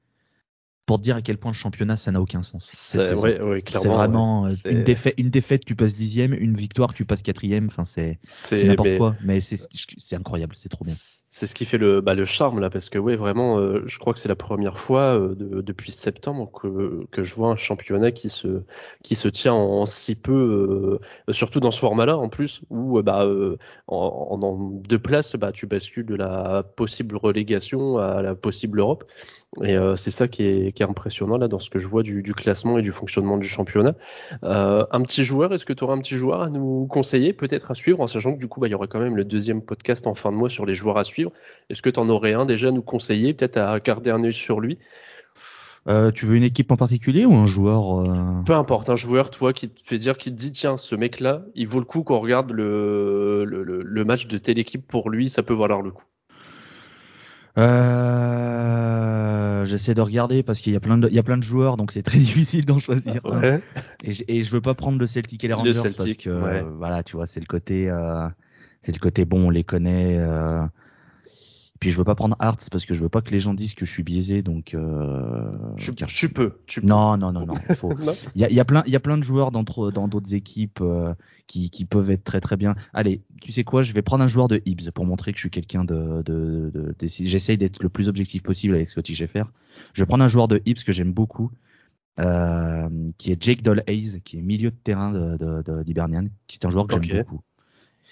pour 0.90 0.98
dire 0.98 1.14
à 1.14 1.22
quel 1.22 1.38
point 1.38 1.52
le 1.52 1.56
championnat 1.56 1.96
ça 1.96 2.10
n'a 2.10 2.20
aucun 2.20 2.42
sens. 2.42 2.68
C'est 2.68 3.12
vraiment 3.12 4.48
euh, 4.48 4.54
une, 4.64 4.82
défaite, 4.82 5.14
une 5.18 5.30
défaite, 5.30 5.64
tu 5.64 5.76
passes 5.76 5.94
dixième, 5.94 6.34
une 6.34 6.54
victoire, 6.54 6.92
tu 6.92 7.04
passes 7.04 7.22
quatrième. 7.22 7.66
Enfin, 7.66 7.84
c'est 7.84 8.18
n'importe 8.64 8.96
quoi, 8.96 9.14
mais 9.22 9.38
c'est 9.38 10.16
incroyable, 10.16 10.56
c'est 10.56 10.68
trop 10.68 10.84
bien. 10.84 10.94
C'est 11.32 11.46
ce 11.46 11.54
qui 11.54 11.64
fait 11.64 11.78
le, 11.78 12.00
bah, 12.00 12.16
le 12.16 12.24
charme 12.24 12.58
là, 12.58 12.70
parce 12.70 12.90
que 12.90 12.98
ouais, 12.98 13.14
vraiment, 13.14 13.60
euh, 13.60 13.84
je 13.86 14.00
crois 14.00 14.12
que 14.12 14.18
c'est 14.18 14.28
la 14.28 14.34
première 14.34 14.78
fois 14.78 15.16
euh, 15.16 15.36
depuis 15.38 15.92
septembre 15.92 16.50
que, 16.50 17.06
que 17.12 17.22
je 17.22 17.36
vois 17.36 17.50
un 17.50 17.56
championnat 17.56 18.10
qui 18.10 18.28
se, 18.28 18.62
qui 19.04 19.14
se 19.14 19.28
tient 19.28 19.54
en, 19.54 19.86
si 19.86 20.16
peu, 20.16 20.98
surtout 21.28 21.60
dans 21.60 21.70
ce 21.70 21.78
format-là 21.78 22.18
en 22.18 22.28
plus, 22.28 22.62
où 22.68 23.00
bah, 23.00 23.28
en, 23.86 24.38
en, 24.42 24.56
deux 24.88 24.98
places, 24.98 25.36
bah, 25.36 25.52
tu 25.52 25.66
bascules 25.66 26.06
de 26.06 26.16
la 26.16 26.64
possible 26.64 27.16
relégation 27.16 27.98
à 27.98 28.22
la 28.22 28.34
possible 28.34 28.80
Europe. 28.80 29.04
Et 29.62 29.76
c'est 29.94 30.10
ça 30.10 30.26
qui 30.26 30.42
est, 30.42 30.72
qui 30.72 30.79
est, 30.80 30.84
impressionnant 30.84 31.36
là 31.38 31.48
dans 31.48 31.58
ce 31.58 31.70
que 31.70 31.78
je 31.78 31.86
vois 31.86 32.02
du, 32.02 32.22
du 32.22 32.34
classement 32.34 32.78
et 32.78 32.82
du 32.82 32.92
fonctionnement 32.92 33.38
du 33.38 33.48
championnat. 33.48 33.94
Euh, 34.44 34.84
un 34.90 35.02
petit 35.02 35.24
joueur, 35.24 35.52
est-ce 35.52 35.66
que 35.66 35.72
tu 35.72 35.84
auras 35.84 35.94
un 35.94 36.00
petit 36.00 36.14
joueur 36.14 36.42
à 36.42 36.50
nous 36.50 36.86
conseiller, 36.86 37.32
peut-être 37.32 37.70
à 37.70 37.74
suivre, 37.74 38.00
en 38.00 38.06
sachant 38.06 38.34
que 38.34 38.38
du 38.38 38.48
coup, 38.48 38.60
bah, 38.60 38.68
il 38.68 38.70
y 38.70 38.74
aura 38.74 38.86
quand 38.86 39.00
même 39.00 39.16
le 39.16 39.24
deuxième 39.24 39.62
podcast 39.62 40.06
en 40.06 40.14
fin 40.14 40.32
de 40.32 40.36
mois 40.36 40.48
sur 40.48 40.66
les 40.66 40.74
joueurs 40.74 40.98
à 40.98 41.04
suivre. 41.04 41.32
Est-ce 41.68 41.82
que 41.82 41.90
tu 41.90 42.00
en 42.00 42.08
aurais 42.08 42.32
un 42.32 42.44
déjà 42.44 42.68
à 42.68 42.72
nous 42.72 42.82
conseiller, 42.82 43.34
peut-être 43.34 43.56
à 43.56 43.78
garder 43.80 44.10
un 44.10 44.22
œil 44.22 44.32
sur 44.32 44.60
lui? 44.60 44.78
Euh, 45.88 46.10
tu 46.10 46.26
veux 46.26 46.36
une 46.36 46.44
équipe 46.44 46.70
en 46.70 46.76
particulier 46.76 47.24
ou 47.24 47.34
un 47.34 47.46
joueur 47.46 48.00
euh? 48.00 48.42
Peu 48.44 48.52
importe, 48.52 48.90
un 48.90 48.96
joueur, 48.96 49.30
toi, 49.30 49.54
qui 49.54 49.70
te 49.70 49.80
fait 49.82 49.96
dire, 49.96 50.18
qui 50.18 50.30
te 50.30 50.36
dit, 50.36 50.52
tiens, 50.52 50.76
ce 50.76 50.94
mec-là, 50.94 51.42
il 51.54 51.66
vaut 51.66 51.78
le 51.78 51.86
coup 51.86 52.02
qu'on 52.02 52.18
regarde 52.18 52.52
le, 52.52 53.44
le, 53.46 53.62
le, 53.62 54.04
match 54.04 54.26
de 54.26 54.36
telle 54.36 54.58
équipe 54.58 54.86
pour 54.86 55.08
lui, 55.08 55.30
ça 55.30 55.42
peut 55.42 55.54
valoir 55.54 55.80
le 55.80 55.90
coup. 55.90 56.04
Euh, 57.58 59.39
j'essaie 59.64 59.94
de 59.94 60.00
regarder 60.00 60.42
parce 60.42 60.60
qu'il 60.60 60.72
y 60.72 60.76
a 60.76 60.80
plein 60.80 60.98
de, 60.98 61.08
il 61.08 61.14
y 61.14 61.18
a 61.18 61.22
plein 61.22 61.38
de 61.38 61.42
joueurs, 61.42 61.76
donc 61.76 61.92
c'est 61.92 62.02
très 62.02 62.18
difficile 62.18 62.64
d'en 62.64 62.78
choisir. 62.78 63.20
Et, 64.04 64.12
je, 64.12 64.24
et 64.28 64.42
je 64.42 64.50
veux 64.50 64.60
pas 64.60 64.74
prendre 64.74 64.98
le 64.98 65.06
Celtic 65.06 65.44
et 65.44 65.48
les 65.48 65.54
Rangers 65.54 65.72
parce 65.96 66.16
que 66.16 66.62
voilà, 66.76 67.02
tu 67.02 67.16
vois, 67.16 67.26
c'est 67.26 67.40
le 67.40 67.46
côté, 67.46 67.90
euh, 67.90 68.28
c'est 68.82 68.92
le 68.92 68.98
côté 68.98 69.24
bon, 69.24 69.46
on 69.46 69.50
les 69.50 69.64
connaît. 69.64 70.16
Euh, 70.18 70.62
puis 71.80 71.90
je 71.90 71.96
veux 71.96 72.04
pas 72.04 72.14
prendre 72.14 72.36
Arts 72.40 72.58
parce 72.70 72.84
que 72.84 72.92
je 72.92 73.02
veux 73.02 73.08
pas 73.08 73.22
que 73.22 73.30
les 73.30 73.40
gens 73.40 73.54
disent 73.54 73.74
que 73.74 73.86
je 73.86 73.90
suis 73.92 74.02
biaisé, 74.02 74.42
donc. 74.42 74.74
Euh, 74.74 75.50
tu, 75.78 75.94
tu, 75.94 76.28
peux, 76.28 76.60
tu 76.66 76.82
peux. 76.82 76.86
Non, 76.86 77.16
non, 77.16 77.32
non, 77.32 77.46
non. 77.46 77.54
Il 78.34 78.40
y, 78.42 78.44
a, 78.44 78.50
y, 78.50 78.60
a, 78.60 78.64
plein, 78.66 78.82
il 78.84 78.92
y 78.92 78.96
a 78.96 79.00
plein 79.00 79.16
de 79.16 79.22
joueurs 79.22 79.50
dans 79.50 79.62
d'autres 79.62 80.34
équipes 80.34 80.80
euh, 80.82 81.14
qui, 81.46 81.70
qui, 81.70 81.86
peuvent 81.86 82.10
être 82.10 82.22
très 82.22 82.40
très 82.40 82.58
bien. 82.58 82.74
Allez, 82.92 83.22
tu 83.40 83.50
sais 83.50 83.64
quoi 83.64 83.82
Je 83.82 83.94
vais 83.94 84.02
prendre 84.02 84.22
un 84.22 84.28
joueur 84.28 84.46
de 84.46 84.60
Hibs 84.66 84.90
pour 84.90 85.06
montrer 85.06 85.32
que 85.32 85.38
je 85.38 85.44
suis 85.44 85.50
quelqu'un 85.50 85.84
de. 85.84 86.22
de, 86.22 86.70
de, 86.70 86.94
J'essaye 87.00 87.56
d'être 87.56 87.82
le 87.82 87.88
plus 87.88 88.08
objectif 88.08 88.42
possible 88.42 88.74
avec 88.74 88.90
ce 88.90 89.00
que 89.00 89.14
j'ai 89.14 89.26
faire. 89.26 89.50
Je 89.94 90.02
vais 90.02 90.06
prendre 90.06 90.22
un 90.22 90.28
joueur 90.28 90.48
de 90.48 90.60
Hibs 90.66 90.84
que 90.84 90.92
j'aime 90.92 91.12
beaucoup. 91.12 91.50
Euh, 92.18 92.88
qui 93.16 93.32
est 93.32 93.42
Jake 93.42 93.62
Doll 93.62 93.82
Hayes, 93.86 94.20
qui 94.22 94.36
est 94.36 94.42
milieu 94.42 94.70
de 94.70 94.76
terrain 94.76 95.12
d'Hibernian, 95.86 96.26
qui 96.46 96.58
est 96.58 96.66
un 96.66 96.70
joueur 96.70 96.86
que 96.86 97.00
j'aime 97.02 97.22
beaucoup. 97.22 97.40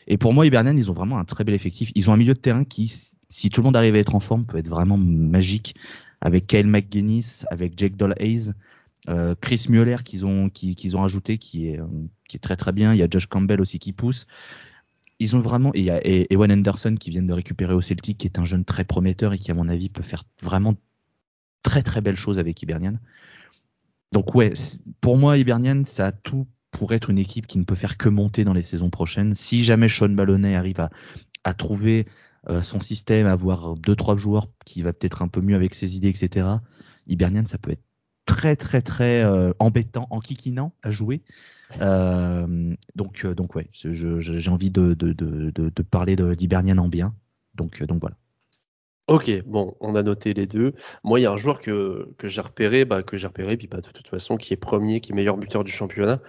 Et 0.08 0.16
pour 0.16 0.32
moi, 0.32 0.46
Hibernian, 0.46 0.76
ils 0.76 0.90
ont 0.90 0.94
vraiment 0.94 1.18
un 1.18 1.24
très 1.24 1.44
bel 1.44 1.54
effectif. 1.54 1.92
Ils 1.94 2.08
ont 2.10 2.14
un 2.14 2.16
milieu 2.16 2.34
de 2.34 2.38
terrain 2.38 2.64
qui, 2.64 2.88
si 3.28 3.50
tout 3.50 3.60
le 3.60 3.66
monde 3.66 3.76
arrive 3.76 3.94
à 3.94 3.98
être 3.98 4.14
en 4.14 4.20
forme, 4.20 4.46
peut 4.46 4.56
être 4.56 4.68
vraiment 4.68 4.96
magique. 4.96 5.76
Avec 6.20 6.48
Kyle 6.48 6.66
McGuinness, 6.66 7.46
avec 7.50 7.78
Jake 7.78 7.96
Doll 7.96 8.14
Hayes, 8.18 8.52
euh, 9.08 9.34
Chris 9.40 9.66
Mueller 9.68 9.98
qu'ils 10.04 10.26
ont, 10.26 10.48
qu'ils 10.48 10.96
ont 10.96 11.04
ajouté, 11.04 11.38
qui 11.38 11.68
est, 11.68 11.78
euh, 11.78 11.86
qui 12.28 12.38
est 12.38 12.40
très 12.40 12.56
très 12.56 12.72
bien. 12.72 12.92
Il 12.94 12.98
y 12.98 13.02
a 13.02 13.06
Josh 13.08 13.26
Campbell 13.26 13.60
aussi 13.60 13.78
qui 13.78 13.92
pousse. 13.92 14.26
Ils 15.20 15.36
ont 15.36 15.40
vraiment, 15.40 15.72
et 15.74 15.80
il 15.80 15.84
y 15.84 15.90
a 15.90 16.00
Ewan 16.04 16.50
Anderson 16.50 16.96
qui 16.98 17.10
vient 17.10 17.22
de 17.22 17.32
récupérer 17.32 17.74
au 17.74 17.80
Celtic, 17.82 18.18
qui 18.18 18.26
est 18.26 18.38
un 18.38 18.44
jeune 18.44 18.64
très 18.64 18.84
prometteur 18.84 19.32
et 19.32 19.38
qui, 19.38 19.50
à 19.50 19.54
mon 19.54 19.68
avis, 19.68 19.90
peut 19.90 20.02
faire 20.02 20.24
vraiment 20.42 20.74
très 21.62 21.82
très 21.82 22.00
belles 22.00 22.16
choses 22.16 22.38
avec 22.38 22.62
Hibernian. 22.62 22.94
Donc 24.12 24.34
ouais, 24.34 24.54
pour 25.00 25.18
moi, 25.18 25.36
Hibernian, 25.36 25.82
ça 25.84 26.06
a 26.06 26.12
tout 26.12 26.46
pour 26.70 26.92
être 26.92 27.10
une 27.10 27.18
équipe 27.18 27.46
qui 27.46 27.58
ne 27.58 27.64
peut 27.64 27.74
faire 27.74 27.96
que 27.96 28.08
monter 28.08 28.44
dans 28.44 28.52
les 28.52 28.62
saisons 28.62 28.90
prochaines. 28.90 29.34
Si 29.34 29.64
jamais 29.64 29.88
Sean 29.88 30.08
Ballonnet 30.10 30.54
arrive 30.54 30.80
à, 30.80 30.90
à 31.44 31.54
trouver 31.54 32.06
euh, 32.48 32.62
son 32.62 32.80
système, 32.80 33.26
avoir 33.26 33.74
deux 33.74 33.96
trois 33.96 34.16
joueurs 34.16 34.48
qui 34.64 34.82
va 34.82 34.92
peut-être 34.92 35.22
un 35.22 35.28
peu 35.28 35.40
mieux 35.40 35.56
avec 35.56 35.74
ses 35.74 35.96
idées, 35.96 36.08
etc. 36.08 36.46
Hibernian, 37.06 37.46
ça 37.46 37.58
peut 37.58 37.72
être 37.72 37.82
très 38.26 38.56
très 38.56 38.82
très 38.82 39.22
euh, 39.22 39.52
embêtant, 39.58 40.06
enquiquinant 40.10 40.72
à 40.82 40.90
jouer. 40.90 41.22
Euh, 41.80 42.74
donc 42.94 43.26
donc 43.26 43.54
ouais, 43.54 43.68
j'ai 43.72 44.50
envie 44.50 44.70
de, 44.70 44.94
de, 44.94 45.12
de, 45.12 45.50
de 45.50 45.82
parler 45.82 46.16
d'Hibernian 46.16 46.78
en 46.78 46.88
bien. 46.88 47.14
Donc 47.54 47.82
donc 47.82 48.00
voilà. 48.00 48.16
Ok, 49.08 49.30
bon, 49.46 49.74
on 49.80 49.94
a 49.94 50.02
noté 50.02 50.34
les 50.34 50.46
deux. 50.46 50.74
Moi, 51.02 51.18
il 51.18 51.22
y 51.22 51.26
a 51.26 51.32
un 51.32 51.36
joueur 51.36 51.60
que, 51.60 52.10
que 52.18 52.28
j'ai 52.28 52.42
repéré, 52.42 52.84
bah, 52.84 53.02
que 53.02 53.16
j'ai 53.16 53.26
repéré, 53.26 53.56
puis 53.56 53.66
bah, 53.66 53.78
de 53.78 53.88
toute 53.88 54.06
façon, 54.06 54.36
qui 54.36 54.52
est 54.52 54.56
premier, 54.56 55.00
qui 55.00 55.12
est 55.12 55.14
meilleur 55.14 55.38
buteur 55.38 55.64
du 55.64 55.72
championnat. 55.72 56.20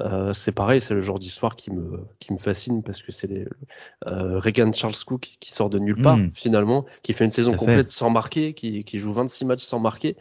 Euh, 0.00 0.32
c'est 0.32 0.50
pareil, 0.50 0.80
c'est 0.80 0.94
le 0.94 1.00
genre 1.00 1.20
d'histoire 1.20 1.54
qui 1.54 1.70
me, 1.70 2.00
qui 2.18 2.32
me 2.32 2.38
fascine 2.38 2.82
parce 2.82 3.00
que 3.00 3.12
c'est 3.12 3.46
euh, 4.08 4.40
Regan 4.40 4.74
Charles 4.74 4.96
Cook 5.06 5.36
qui 5.38 5.52
sort 5.52 5.70
de 5.70 5.78
nulle 5.78 6.02
part, 6.02 6.16
hmm. 6.16 6.30
finalement, 6.34 6.84
qui 7.02 7.12
fait 7.12 7.24
une 7.24 7.30
saison 7.30 7.54
complète 7.54 7.88
sans 7.88 8.10
marquer, 8.10 8.52
qui, 8.52 8.82
qui 8.82 8.98
joue 8.98 9.12
26 9.12 9.44
matchs 9.44 9.62
sans 9.62 9.78
marquer 9.78 10.16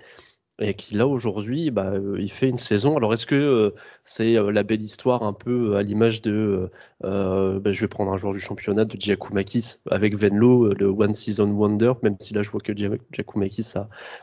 et 0.60 0.76
qui 0.76 0.96
là 0.96 1.08
aujourd'hui 1.08 1.72
bah, 1.72 1.94
euh, 1.94 2.18
il 2.20 2.32
fait 2.32 2.48
une 2.48 2.60
saison. 2.60 2.96
Alors 2.96 3.14
est-ce 3.14 3.26
que 3.26 3.36
euh, 3.36 3.72
c'est 4.04 4.36
euh, 4.38 4.52
la 4.52 4.64
belle 4.64 4.84
histoire 4.84 5.24
un 5.24 5.34
peu 5.34 5.76
à 5.76 5.84
l'image 5.84 6.22
de 6.22 6.70
bah, 7.02 7.72
je 7.72 7.82
vais 7.82 7.88
prendre 7.88 8.12
un 8.12 8.18
joueur 8.18 8.34
du 8.34 8.40
championnat 8.40 8.86
de 8.86 8.96
Giacomakis 9.00 9.78
avec 9.90 10.16
Venlo 10.16 10.74
le 10.74 10.86
one 10.88 11.14
season 11.14 11.50
wonder 11.50 11.94
même 12.04 12.16
si 12.20 12.34
là 12.34 12.44
je 12.44 12.50
vois 12.50 12.62
que 12.62 12.74
Giacomakis 12.74 13.74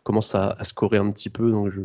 commence 0.05 0.35
à, 0.35 0.57
scorer 0.63 0.99
un 0.99 1.11
petit 1.11 1.31
peu 1.31 1.51
donc 1.51 1.71
je, 1.71 1.81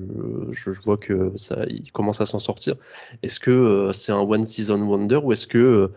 je, 0.51 0.81
vois 0.84 0.97
que 0.97 1.31
ça 1.36 1.65
il 1.67 1.91
commence 1.91 2.21
à 2.21 2.25
s'en 2.25 2.39
sortir. 2.39 2.75
Est-ce 3.23 3.39
que 3.39 3.89
c'est 3.93 4.12
un 4.12 4.21
one 4.21 4.45
season 4.45 4.81
wonder 4.81 5.19
ou 5.23 5.31
est-ce 5.34 5.47
que 5.47 5.91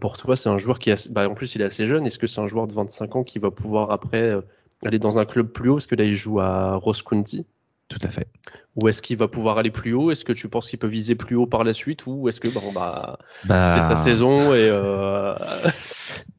pour 0.00 0.18
toi 0.18 0.36
c'est 0.36 0.48
un 0.48 0.58
joueur 0.58 0.78
qui 0.78 0.90
est 0.90 1.10
bah, 1.10 1.28
en 1.28 1.34
plus 1.34 1.54
il 1.54 1.62
est 1.62 1.64
assez 1.64 1.86
jeune. 1.86 2.06
Est-ce 2.06 2.18
que 2.18 2.26
c'est 2.26 2.40
un 2.40 2.46
joueur 2.46 2.66
de 2.66 2.74
25 2.74 3.16
ans 3.16 3.24
qui 3.24 3.38
va 3.38 3.50
pouvoir 3.50 3.90
après 3.90 4.36
aller 4.84 4.98
dans 4.98 5.18
un 5.18 5.24
club 5.24 5.48
plus 5.48 5.70
haut? 5.70 5.76
Parce 5.76 5.86
que 5.86 5.96
là 5.96 6.04
il 6.04 6.14
joue 6.14 6.40
à 6.40 6.76
Ross 6.76 7.02
County? 7.02 7.46
Tout 7.88 7.98
à 8.02 8.08
fait. 8.08 8.28
Ou 8.74 8.88
est-ce 8.88 9.00
qu'il 9.00 9.16
va 9.16 9.28
pouvoir 9.28 9.58
aller 9.58 9.70
plus 9.70 9.92
haut? 9.94 10.10
Est-ce 10.10 10.24
que 10.24 10.32
tu 10.32 10.48
penses 10.48 10.68
qu'il 10.68 10.78
peut 10.78 10.86
viser 10.86 11.14
plus 11.14 11.36
haut 11.36 11.46
par 11.46 11.64
la 11.64 11.72
suite? 11.72 12.06
Ou 12.06 12.28
est-ce 12.28 12.40
que 12.40 12.48
bon, 12.48 12.72
bah, 12.72 13.18
Bah, 13.44 13.74
c'est 13.74 13.88
sa 13.88 13.96
saison 13.96 14.54
et 14.54 14.68
euh, 14.70 15.34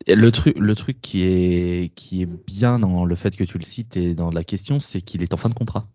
Le 0.07 0.31
truc, 0.31 0.55
le 0.57 0.75
truc 0.75 1.01
qui 1.01 1.23
est, 1.23 1.93
qui 1.95 2.21
est 2.21 2.25
bien 2.25 2.79
dans 2.79 3.05
le 3.05 3.15
fait 3.15 3.35
que 3.35 3.43
tu 3.43 3.57
le 3.57 3.63
cites 3.63 3.97
et 3.97 4.13
dans 4.13 4.29
la 4.29 4.43
question, 4.43 4.79
c'est 4.79 5.01
qu'il 5.01 5.23
est 5.23 5.33
en 5.33 5.37
fin 5.37 5.49
de 5.49 5.53
contrat. 5.53 5.87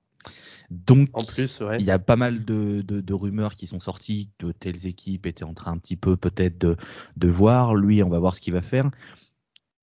Donc, 0.71 1.11
en 1.13 1.23
plus, 1.23 1.61
ouais. 1.61 1.77
il 1.81 1.85
y 1.85 1.91
a 1.91 1.99
pas 1.99 2.17
mal 2.17 2.47
de, 2.47 2.81
de, 2.81 3.03
de 3.03 3.15
rumeurs 3.15 3.57
qui 3.57 3.67
sont 3.67 3.81
sorties 3.81 4.31
que 4.39 4.53
telles 4.53 4.87
équipes 4.87 5.27
étaient 5.27 5.45
en 5.45 5.53
train 5.53 5.73
un 5.73 5.79
petit 5.79 5.97
peu 5.97 6.17
peut-être 6.17 6.57
de, 6.57 6.77
de 7.19 7.29
voir. 7.29 7.75
Lui, 7.75 8.03
on 8.03 8.09
va 8.09 8.19
voir 8.19 8.35
ce 8.35 8.41
qu'il 8.41 8.55
va 8.55 8.63
faire. 8.63 8.91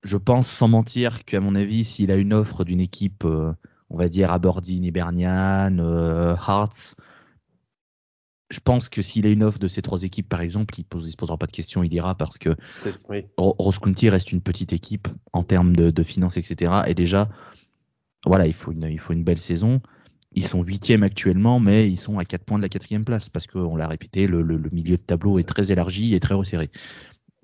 Je 0.01 0.17
pense 0.17 0.47
sans 0.47 0.67
mentir 0.67 1.25
qu'à 1.25 1.41
mon 1.41 1.53
avis, 1.53 1.83
s'il 1.83 2.11
a 2.11 2.15
une 2.15 2.33
offre 2.33 2.63
d'une 2.63 2.79
équipe, 2.79 3.23
euh, 3.23 3.53
on 3.89 3.97
va 3.97 4.09
dire 4.09 4.31
Aberdeen, 4.31 4.83
Hibernian, 4.85 5.77
euh, 5.79 6.35
Hearts, 6.35 6.95
je 8.51 8.59
pense 8.59 8.89
que 8.89 9.01
s'il 9.03 9.25
a 9.27 9.29
une 9.29 9.43
offre 9.43 9.59
de 9.59 9.67
ces 9.67 9.81
trois 9.83 10.01
équipes, 10.03 10.27
par 10.27 10.41
exemple, 10.41 10.73
il 10.79 10.85
ne 10.91 11.01
se 11.05 11.15
posera 11.15 11.37
pas 11.37 11.45
de 11.45 11.51
questions, 11.51 11.83
il 11.83 11.93
ira 11.93 12.15
parce 12.15 12.37
que 12.39 12.55
oui. 13.09 13.25
Ro- 13.37 13.55
Rose 13.59 13.77
County 13.77 14.09
reste 14.09 14.31
une 14.31 14.41
petite 14.41 14.73
équipe 14.73 15.07
en 15.33 15.43
termes 15.43 15.75
de, 15.75 15.91
de 15.91 16.03
finances, 16.03 16.37
etc. 16.37 16.83
Et 16.87 16.95
déjà, 16.95 17.29
voilà, 18.25 18.47
il 18.47 18.53
faut 18.53 18.71
une, 18.71 18.85
il 18.89 18.99
faut 18.99 19.13
une 19.13 19.23
belle 19.23 19.37
saison. 19.39 19.81
Ils 20.33 20.45
sont 20.45 20.63
huitièmes 20.63 21.03
actuellement, 21.03 21.59
mais 21.59 21.89
ils 21.89 21.97
sont 21.99 22.17
à 22.17 22.25
4 22.25 22.43
points 22.43 22.57
de 22.57 22.63
la 22.63 22.69
quatrième 22.69 23.05
place 23.05 23.29
parce 23.29 23.45
qu'on 23.45 23.75
l'a 23.75 23.87
répété, 23.87 24.25
le, 24.27 24.41
le- 24.41 24.57
le 24.57 24.69
milieu 24.71 24.97
de 24.97 25.01
tableau 25.01 25.37
est 25.39 25.43
très 25.47 25.71
élargi 25.71 26.15
et 26.15 26.19
très 26.19 26.33
resserré. 26.35 26.69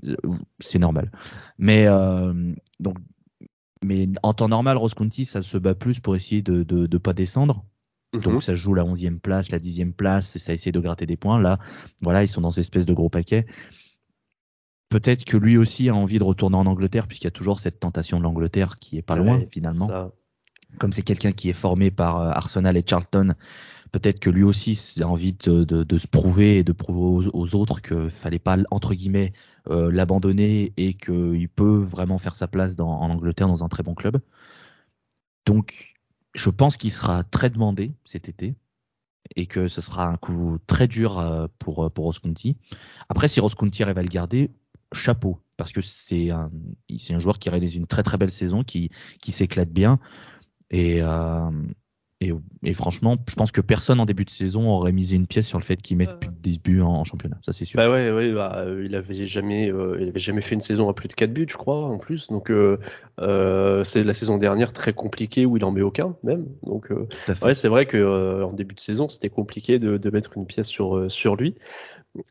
Euh, 0.05 0.15
C'est 0.59 0.79
normal. 0.79 1.11
Mais 1.59 1.85
euh, 1.87 2.53
donc, 2.79 2.97
mais 3.83 4.07
en 4.23 4.33
temps 4.33 4.47
normal, 4.47 4.77
Rose 4.77 4.93
County, 4.93 5.25
ça 5.25 5.41
se 5.41 5.57
bat 5.57 5.75
plus 5.75 5.99
pour 5.99 6.15
essayer 6.15 6.41
de 6.41 6.65
ne 6.69 6.97
pas 6.97 7.13
descendre. 7.13 7.65
Mhm. 8.13 8.21
Donc 8.21 8.43
ça 8.43 8.55
joue 8.55 8.73
la 8.73 8.83
11e 8.83 9.19
place, 9.19 9.49
la 9.49 9.59
10e 9.59 9.93
place, 9.93 10.35
et 10.35 10.39
ça 10.39 10.53
essaie 10.53 10.71
de 10.71 10.79
gratter 10.79 11.05
des 11.05 11.17
points. 11.17 11.39
Là, 11.39 11.59
voilà, 12.01 12.23
ils 12.23 12.27
sont 12.27 12.41
dans 12.41 12.51
cette 12.51 12.61
espèce 12.61 12.85
de 12.85 12.93
gros 12.93 13.09
paquet. 13.09 13.45
Peut-être 14.89 15.25
que 15.25 15.37
lui 15.37 15.57
aussi 15.57 15.89
a 15.89 15.95
envie 15.95 16.19
de 16.19 16.23
retourner 16.23 16.57
en 16.57 16.65
Angleterre, 16.65 17.07
puisqu'il 17.07 17.25
y 17.25 17.27
a 17.27 17.31
toujours 17.31 17.59
cette 17.59 17.79
tentation 17.79 18.17
de 18.17 18.23
l'Angleterre 18.23 18.77
qui 18.79 18.97
est 18.97 19.01
pas 19.01 19.15
loin 19.15 19.43
finalement. 19.51 19.87
ça. 19.87 20.11
Comme 20.79 20.93
c'est 20.93 21.03
quelqu'un 21.03 21.31
qui 21.31 21.49
est 21.49 21.53
formé 21.53 21.89
par 21.89 22.19
euh, 22.19 22.29
Arsenal 22.31 22.75
et 22.75 22.83
Charlton, 22.85 23.33
peut-être 23.95 24.19
que 24.19 24.29
lui 24.29 24.43
aussi 24.43 24.77
a 24.99 25.07
envie 25.07 25.31
de, 25.31 25.63
de- 25.63 25.97
se 25.97 26.05
prouver 26.05 26.57
et 26.57 26.63
de 26.65 26.73
prouver 26.73 27.29
aux, 27.31 27.55
autres 27.55 27.81
qu'il 27.81 28.11
fallait 28.11 28.39
pas 28.39 28.57
entre 28.69 28.93
guillemets 28.93 29.31
euh, 29.69 29.89
l'abandonner 29.89 30.73
et 30.75 30.95
qu'il 30.95 31.47
peut 31.47 31.77
vraiment 31.77 32.17
faire 32.17 32.35
sa 32.35 32.49
place 32.49 32.75
en 32.77 33.09
Angleterre 33.09 33.47
dans 33.47 33.63
un 33.63 33.69
très 33.69 33.83
bon 33.83 33.95
club. 33.95 34.19
Donc, 35.45 35.95
je 36.33 36.49
pense 36.49 36.75
qu'il 36.75 36.91
sera 36.91 37.23
très 37.23 37.49
demandé 37.49 37.93
cet 38.03 38.27
été 38.27 38.55
et 39.37 39.45
que 39.45 39.69
ce 39.69 39.79
sera 39.79 40.07
un 40.07 40.17
coup 40.17 40.57
très 40.67 40.89
dur 40.89 41.17
euh, 41.17 41.47
pour, 41.57 41.89
pour 41.89 42.03
Ross 42.03 42.19
County. 42.19 42.57
Après, 43.07 43.29
si 43.29 43.39
Ross 43.39 43.55
County 43.55 43.81
arrive 43.81 43.97
à 43.97 44.03
le 44.03 44.09
garder, 44.09 44.51
chapeau, 44.91 45.39
parce 45.55 45.71
que 45.71 45.81
c'est 45.81 46.31
un, 46.31 46.51
joueur 47.19 47.39
qui 47.39 47.49
réalise 47.49 47.75
une 47.75 47.87
très 47.87 48.03
très 48.03 48.17
belle 48.17 48.31
saison, 48.31 48.65
qui, 48.65 48.91
s'éclate 49.25 49.71
bien. 49.71 49.99
Et, 50.69 51.01
euh, 51.01 51.49
et, 52.27 52.33
et 52.63 52.73
franchement, 52.73 53.17
je 53.27 53.35
pense 53.35 53.51
que 53.51 53.61
personne 53.61 53.99
en 53.99 54.05
début 54.05 54.25
de 54.25 54.29
saison 54.29 54.69
aurait 54.69 54.91
misé 54.91 55.15
une 55.15 55.27
pièce 55.27 55.47
sur 55.47 55.59
le 55.59 55.63
fait 55.63 55.81
qu'il 55.81 55.97
mette 55.97 56.19
plus 56.19 56.29
de 56.29 56.35
10 56.41 56.59
buts 56.59 56.81
en, 56.81 56.89
en 56.89 57.03
championnat, 57.03 57.37
ça 57.45 57.53
c'est 57.53 57.65
sûr. 57.65 57.77
Bah 57.77 57.89
ouais, 57.89 58.11
ouais 58.11 58.31
bah, 58.33 58.55
euh, 58.57 58.83
il 58.85 58.95
avait 58.95 59.25
jamais, 59.25 59.71
euh, 59.71 59.97
il 59.99 60.09
avait 60.09 60.19
jamais 60.19 60.41
fait 60.41 60.55
une 60.55 60.61
saison 60.61 60.89
à 60.89 60.93
plus 60.93 61.07
de 61.07 61.13
4 61.13 61.33
buts, 61.33 61.47
je 61.49 61.57
crois, 61.57 61.85
en 61.85 61.97
plus. 61.97 62.27
Donc 62.27 62.49
euh, 62.49 62.77
euh, 63.19 63.83
c'est 63.83 64.03
la 64.03 64.13
saison 64.13 64.37
dernière 64.37 64.73
très 64.73 64.93
compliquée 64.93 65.45
où 65.45 65.57
il 65.57 65.65
en 65.65 65.71
met 65.71 65.81
aucun 65.81 66.15
même. 66.23 66.45
Donc 66.63 66.91
euh, 66.91 67.07
ouais, 67.41 67.53
c'est 67.53 67.69
vrai 67.69 67.85
que 67.85 67.97
euh, 67.97 68.45
en 68.45 68.53
début 68.53 68.75
de 68.75 68.79
saison 68.79 69.09
c'était 69.09 69.29
compliqué 69.29 69.79
de, 69.79 69.97
de 69.97 70.09
mettre 70.09 70.37
une 70.37 70.45
pièce 70.45 70.67
sur 70.67 70.97
euh, 70.97 71.09
sur 71.09 71.35
lui. 71.35 71.55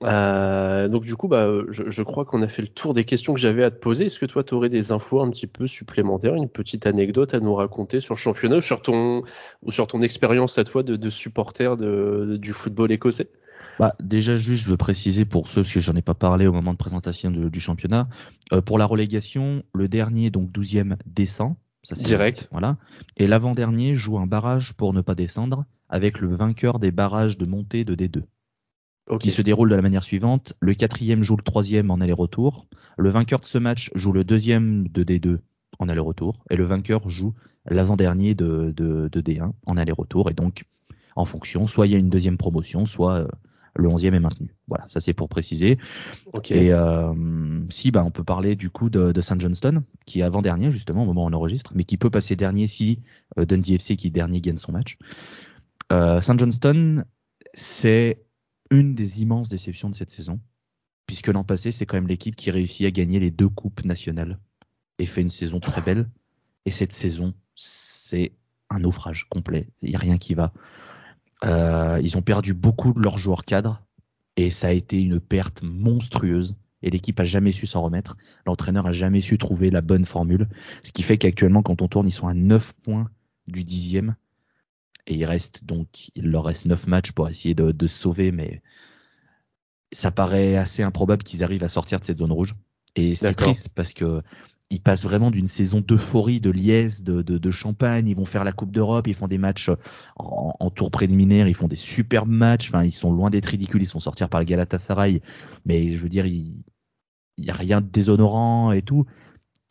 Euh, 0.02 0.88
donc 0.88 1.04
du 1.04 1.14
coup, 1.16 1.28
bah, 1.28 1.48
je, 1.68 1.90
je 1.90 2.02
crois 2.02 2.24
qu'on 2.24 2.42
a 2.42 2.48
fait 2.48 2.62
le 2.62 2.68
tour 2.68 2.94
des 2.94 3.04
questions 3.04 3.34
que 3.34 3.40
j'avais 3.40 3.64
à 3.64 3.70
te 3.70 3.78
poser. 3.78 4.06
Est-ce 4.06 4.18
que 4.18 4.26
toi, 4.26 4.42
tu 4.44 4.54
aurais 4.54 4.68
des 4.68 4.92
infos 4.92 5.20
un 5.20 5.30
petit 5.30 5.46
peu 5.46 5.66
supplémentaires, 5.66 6.34
une 6.34 6.48
petite 6.48 6.86
anecdote 6.86 7.34
à 7.34 7.40
nous 7.40 7.54
raconter 7.54 8.00
sur 8.00 8.14
le 8.14 8.18
championnat 8.18 8.56
ou 8.56 8.60
sur 8.60 8.82
ton, 8.82 9.22
ou 9.62 9.70
sur 9.70 9.86
ton 9.86 10.00
expérience 10.02 10.58
à 10.58 10.64
toi 10.64 10.82
de, 10.82 10.96
de 10.96 11.10
supporter 11.10 11.76
de, 11.76 12.36
du 12.40 12.52
football 12.52 12.92
écossais? 12.92 13.28
Bah, 13.78 13.94
déjà, 14.00 14.36
juste, 14.36 14.64
je 14.64 14.70
veux 14.70 14.76
préciser 14.76 15.24
pour 15.24 15.48
ceux, 15.48 15.62
parce 15.62 15.72
que 15.72 15.80
j'en 15.80 15.96
ai 15.96 16.02
pas 16.02 16.14
parlé 16.14 16.46
au 16.46 16.52
moment 16.52 16.72
de 16.72 16.78
présentation 16.78 17.30
de- 17.30 17.48
du 17.48 17.60
championnat, 17.60 18.08
euh, 18.52 18.60
pour 18.60 18.78
la 18.78 18.86
relégation, 18.86 19.64
le 19.74 19.88
dernier, 19.88 20.30
donc 20.30 20.52
12e, 20.52 20.96
descend. 21.06 21.56
Ça, 21.82 21.96
c'est- 21.96 22.04
Direct. 22.04 22.48
Voilà. 22.52 22.76
Et 23.16 23.26
l'avant-dernier 23.26 23.94
joue 23.96 24.18
un 24.18 24.26
barrage 24.26 24.74
pour 24.74 24.92
ne 24.94 25.00
pas 25.00 25.14
descendre 25.14 25.64
avec 25.88 26.20
le 26.20 26.34
vainqueur 26.34 26.78
des 26.78 26.92
barrages 26.92 27.36
de 27.36 27.46
montée 27.46 27.84
de 27.84 27.94
D2 27.94 28.22
Ok. 29.08 29.20
qui 29.20 29.30
se 29.30 29.42
déroule 29.42 29.70
de 29.70 29.74
la 29.74 29.82
manière 29.82 30.04
suivante. 30.04 30.54
Le 30.60 30.74
quatrième 30.74 31.22
joue 31.22 31.36
le 31.36 31.42
troisième 31.42 31.90
en 31.90 32.00
aller-retour. 32.00 32.66
Le 32.96 33.10
vainqueur 33.10 33.40
de 33.40 33.44
ce 33.44 33.58
match 33.58 33.90
joue 33.94 34.12
le 34.12 34.24
deuxième 34.24 34.88
de 34.88 35.04
D2 35.04 35.38
en 35.78 35.88
aller-retour. 35.88 36.44
Et 36.50 36.56
le 36.56 36.64
vainqueur 36.64 37.08
joue 37.08 37.34
l'avant-dernier 37.66 38.34
de, 38.34 38.72
de, 38.76 39.08
de 39.10 39.20
D1 39.20 39.52
en 39.66 39.76
aller-retour. 39.76 40.30
Et 40.30 40.34
donc, 40.34 40.64
en 41.16 41.24
fonction, 41.24 41.66
soit 41.66 41.86
il 41.86 41.92
y 41.92 41.94
a 41.94 41.98
une 41.98 42.10
deuxième 42.10 42.36
promotion, 42.36 42.86
soit 42.86 43.16
euh, 43.16 43.28
le 43.76 43.88
onzième 43.88 44.14
est 44.14 44.20
maintenu. 44.20 44.54
Voilà, 44.68 44.84
ça 44.88 45.00
c'est 45.00 45.14
pour 45.14 45.28
préciser. 45.28 45.78
Ok. 46.32 46.50
Et 46.50 46.72
euh, 46.72 47.12
si, 47.70 47.90
bah, 47.90 48.04
on 48.04 48.10
peut 48.10 48.24
parler 48.24 48.56
du 48.56 48.70
coup 48.70 48.90
de, 48.90 49.12
de 49.12 49.20
Saint 49.20 49.38
Johnston, 49.38 49.82
qui 50.06 50.20
est 50.20 50.22
avant-dernier 50.22 50.70
justement 50.70 51.02
au 51.02 51.06
moment 51.06 51.24
où 51.24 51.28
on 51.28 51.32
enregistre, 51.32 51.72
mais 51.74 51.84
qui 51.84 51.96
peut 51.96 52.10
passer 52.10 52.36
dernier 52.36 52.66
si 52.66 53.00
euh, 53.38 53.44
Dundee 53.44 53.74
FC 53.74 53.96
qui 53.96 54.08
est 54.08 54.10
dernier 54.10 54.40
gagne 54.40 54.58
son 54.58 54.72
match. 54.72 54.96
Euh, 55.92 56.20
Saint 56.20 56.38
Johnston, 56.38 57.04
c'est 57.52 58.22
une 58.70 58.94
des 58.94 59.22
immenses 59.22 59.48
déceptions 59.48 59.90
de 59.90 59.94
cette 59.94 60.10
saison, 60.10 60.40
puisque 61.06 61.28
l'an 61.28 61.44
passé, 61.44 61.72
c'est 61.72 61.86
quand 61.86 61.96
même 61.96 62.08
l'équipe 62.08 62.36
qui 62.36 62.50
réussit 62.50 62.86
à 62.86 62.90
gagner 62.90 63.20
les 63.20 63.30
deux 63.30 63.48
coupes 63.48 63.84
nationales 63.84 64.38
et 64.98 65.06
fait 65.06 65.22
une 65.22 65.30
saison 65.30 65.60
très 65.60 65.82
belle. 65.82 66.08
Et 66.66 66.70
cette 66.70 66.92
saison, 66.92 67.34
c'est 67.54 68.32
un 68.70 68.80
naufrage 68.80 69.26
complet. 69.28 69.68
Il 69.82 69.90
n'y 69.90 69.96
a 69.96 69.98
rien 69.98 70.18
qui 70.18 70.34
va. 70.34 70.52
Euh, 71.44 72.00
ils 72.02 72.16
ont 72.16 72.22
perdu 72.22 72.54
beaucoup 72.54 72.92
de 72.92 73.00
leurs 73.00 73.18
joueurs 73.18 73.44
cadres 73.44 73.82
et 74.36 74.50
ça 74.50 74.68
a 74.68 74.72
été 74.72 75.00
une 75.00 75.20
perte 75.20 75.62
monstrueuse. 75.62 76.56
Et 76.82 76.90
l'équipe 76.90 77.18
a 77.18 77.24
jamais 77.24 77.52
su 77.52 77.66
s'en 77.66 77.82
remettre. 77.82 78.16
L'entraîneur 78.46 78.86
a 78.86 78.92
jamais 78.92 79.22
su 79.22 79.38
trouver 79.38 79.70
la 79.70 79.80
bonne 79.80 80.04
formule. 80.04 80.48
Ce 80.82 80.92
qui 80.92 81.02
fait 81.02 81.16
qu'actuellement, 81.16 81.62
quand 81.62 81.80
on 81.80 81.88
tourne, 81.88 82.06
ils 82.06 82.12
sont 82.12 82.28
à 82.28 82.34
9 82.34 82.74
points 82.82 83.08
du 83.46 83.64
dixième. 83.64 84.16
Et 85.06 85.14
il 85.14 85.24
reste 85.24 85.64
donc, 85.64 86.10
il 86.14 86.30
leur 86.30 86.44
reste 86.44 86.64
9 86.64 86.86
matchs 86.86 87.12
pour 87.12 87.28
essayer 87.28 87.54
de, 87.54 87.72
de 87.72 87.86
se 87.86 87.98
sauver, 87.98 88.32
mais 88.32 88.62
ça 89.92 90.10
paraît 90.10 90.56
assez 90.56 90.82
improbable 90.82 91.22
qu'ils 91.22 91.44
arrivent 91.44 91.64
à 91.64 91.68
sortir 91.68 92.00
de 92.00 92.04
cette 92.04 92.18
zone 92.18 92.32
rouge. 92.32 92.54
Et 92.96 93.14
c'est 93.14 93.34
triste 93.34 93.68
parce 93.74 93.92
que 93.92 94.22
ils 94.70 94.80
passent 94.80 95.04
vraiment 95.04 95.30
d'une 95.30 95.46
saison 95.46 95.80
d'euphorie, 95.80 96.40
de 96.40 96.50
liesse, 96.50 97.02
de, 97.02 97.22
de, 97.22 97.38
de 97.38 97.50
champagne. 97.50 98.08
Ils 98.08 98.16
vont 98.16 98.24
faire 98.24 98.44
la 98.44 98.52
Coupe 98.52 98.72
d'Europe, 98.72 99.06
ils 99.06 99.14
font 99.14 99.28
des 99.28 99.38
matchs 99.38 99.70
en, 100.16 100.54
en 100.58 100.70
tour 100.70 100.90
préliminaire, 100.90 101.46
ils 101.46 101.54
font 101.54 101.68
des 101.68 101.76
superbes 101.76 102.30
matchs. 102.30 102.70
Enfin, 102.70 102.82
ils 102.82 102.92
sont 102.92 103.12
loin 103.12 103.30
d'être 103.30 103.46
ridicules. 103.46 103.82
Ils 103.82 103.86
sont 103.86 104.00
sortis 104.00 104.24
par 104.26 104.40
le 104.40 104.46
Galatasaray, 104.46 105.20
mais 105.66 105.92
je 105.92 105.98
veux 105.98 106.08
dire, 106.08 106.26
il 106.26 106.64
n'y 107.38 107.50
a 107.50 107.54
rien 107.54 107.80
de 107.80 107.86
déshonorant 107.86 108.72
et 108.72 108.82
tout. 108.82 109.04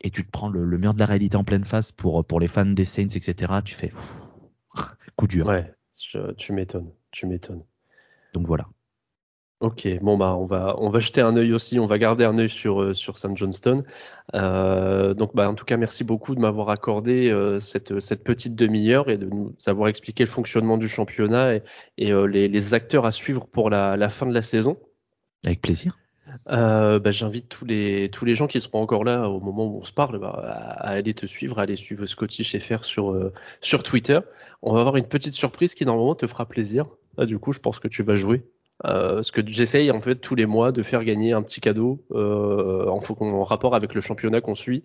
Et 0.00 0.10
tu 0.10 0.24
te 0.24 0.30
prends 0.30 0.48
le, 0.48 0.64
le 0.64 0.78
mur 0.78 0.94
de 0.94 0.98
la 0.98 1.06
réalité 1.06 1.36
en 1.36 1.44
pleine 1.44 1.64
face 1.64 1.90
pour, 1.90 2.24
pour 2.24 2.38
les 2.38 2.48
fans 2.48 2.64
des 2.64 2.84
Saints, 2.84 3.08
etc. 3.14 3.52
Tu 3.64 3.74
fais 3.74 3.88
pff, 3.88 4.23
coup 5.16 5.26
dur. 5.26 5.46
Ouais, 5.46 5.72
je- 6.00 6.32
tu 6.32 6.52
m'étonnes, 6.52 6.90
tu 7.10 7.26
m'étonnes. 7.26 7.62
Donc 8.32 8.46
voilà. 8.46 8.66
Ok, 9.60 9.88
bon 10.02 10.18
bah 10.18 10.34
on 10.34 10.44
va 10.44 10.74
on 10.78 10.90
va 10.90 10.98
jeter 10.98 11.22
un 11.22 11.36
œil 11.36 11.54
aussi, 11.54 11.78
on 11.78 11.86
va 11.86 11.96
garder 11.96 12.24
un 12.24 12.36
œil 12.36 12.50
sur 12.50 12.82
euh, 12.82 12.92
sur 12.92 13.16
St 13.16 13.34
Johnston. 13.36 13.84
Euh, 14.34 15.14
donc 15.14 15.34
bah 15.34 15.48
en 15.48 15.54
tout 15.54 15.64
cas 15.64 15.76
merci 15.78 16.04
beaucoup 16.04 16.34
de 16.34 16.40
m'avoir 16.40 16.68
accordé 16.68 17.30
euh, 17.30 17.58
cette 17.60 17.98
cette 18.00 18.24
petite 18.24 18.56
demi-heure 18.56 19.08
et 19.08 19.16
de 19.16 19.26
nous 19.26 19.54
avoir 19.66 19.88
expliqué 19.88 20.24
le 20.24 20.28
fonctionnement 20.28 20.76
du 20.76 20.88
championnat 20.88 21.54
et, 21.54 21.62
et, 21.96 22.12
euh, 22.12 22.26
les, 22.26 22.48
les 22.48 22.74
acteurs 22.74 23.06
à 23.06 23.12
suivre 23.12 23.46
pour 23.46 23.70
la, 23.70 23.96
la 23.96 24.08
fin 24.10 24.26
de 24.26 24.34
la 24.34 24.42
saison. 24.42 24.76
Avec 25.44 25.62
plaisir. 25.62 25.98
Euh, 26.50 26.98
bah, 26.98 27.10
j'invite 27.10 27.48
tous 27.48 27.64
les 27.64 28.34
gens 28.34 28.46
qui 28.46 28.60
seront 28.60 28.80
encore 28.80 29.04
là 29.04 29.28
au 29.28 29.40
moment 29.40 29.66
où 29.66 29.80
on 29.80 29.84
se 29.84 29.92
parle 29.92 30.18
bah, 30.18 30.30
à, 30.30 30.90
aller 30.90 31.14
te 31.14 31.26
suivre, 31.26 31.58
à 31.58 31.62
aller 31.62 31.76
suivre 31.76 32.06
Scottish 32.06 32.58
FR 32.58 32.84
sur 32.84 33.12
euh, 33.12 33.32
sur 33.60 33.82
Twitter. 33.82 34.20
On 34.62 34.74
va 34.74 34.80
avoir 34.80 34.96
une 34.96 35.06
petite 35.06 35.34
surprise 35.34 35.74
qui 35.74 35.84
normalement 35.84 36.14
te 36.14 36.26
fera 36.26 36.46
plaisir. 36.46 36.86
Ah, 37.18 37.26
du 37.26 37.38
coup, 37.38 37.52
je 37.52 37.60
pense 37.60 37.80
que 37.80 37.88
tu 37.88 38.02
vas 38.02 38.14
jouer. 38.14 38.44
Euh, 38.84 39.22
ce 39.22 39.30
que 39.30 39.40
j'essaye 39.46 39.92
en 39.92 40.00
fait 40.00 40.16
tous 40.16 40.34
les 40.34 40.46
mois 40.46 40.72
de 40.72 40.82
faire 40.82 41.04
gagner 41.04 41.32
un 41.32 41.42
petit 41.42 41.60
cadeau 41.60 42.04
euh, 42.10 42.88
en, 42.88 43.44
rapport 43.44 43.76
avec 43.76 43.94
le 43.94 44.00
championnat 44.00 44.40
qu'on 44.40 44.56
suit. 44.56 44.82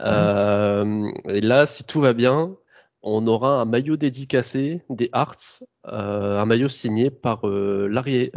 Et 0.00 1.40
là, 1.40 1.66
si 1.66 1.84
tout 1.84 2.00
va 2.00 2.14
bien, 2.14 2.56
on 3.02 3.26
aura 3.26 3.60
un 3.60 3.66
maillot 3.66 3.96
dédicacé 3.96 4.82
des 4.88 5.10
Hearts, 5.14 5.64
un 5.84 6.46
maillot 6.46 6.68
signé 6.68 7.10
par 7.10 7.46
Laria 7.46 8.30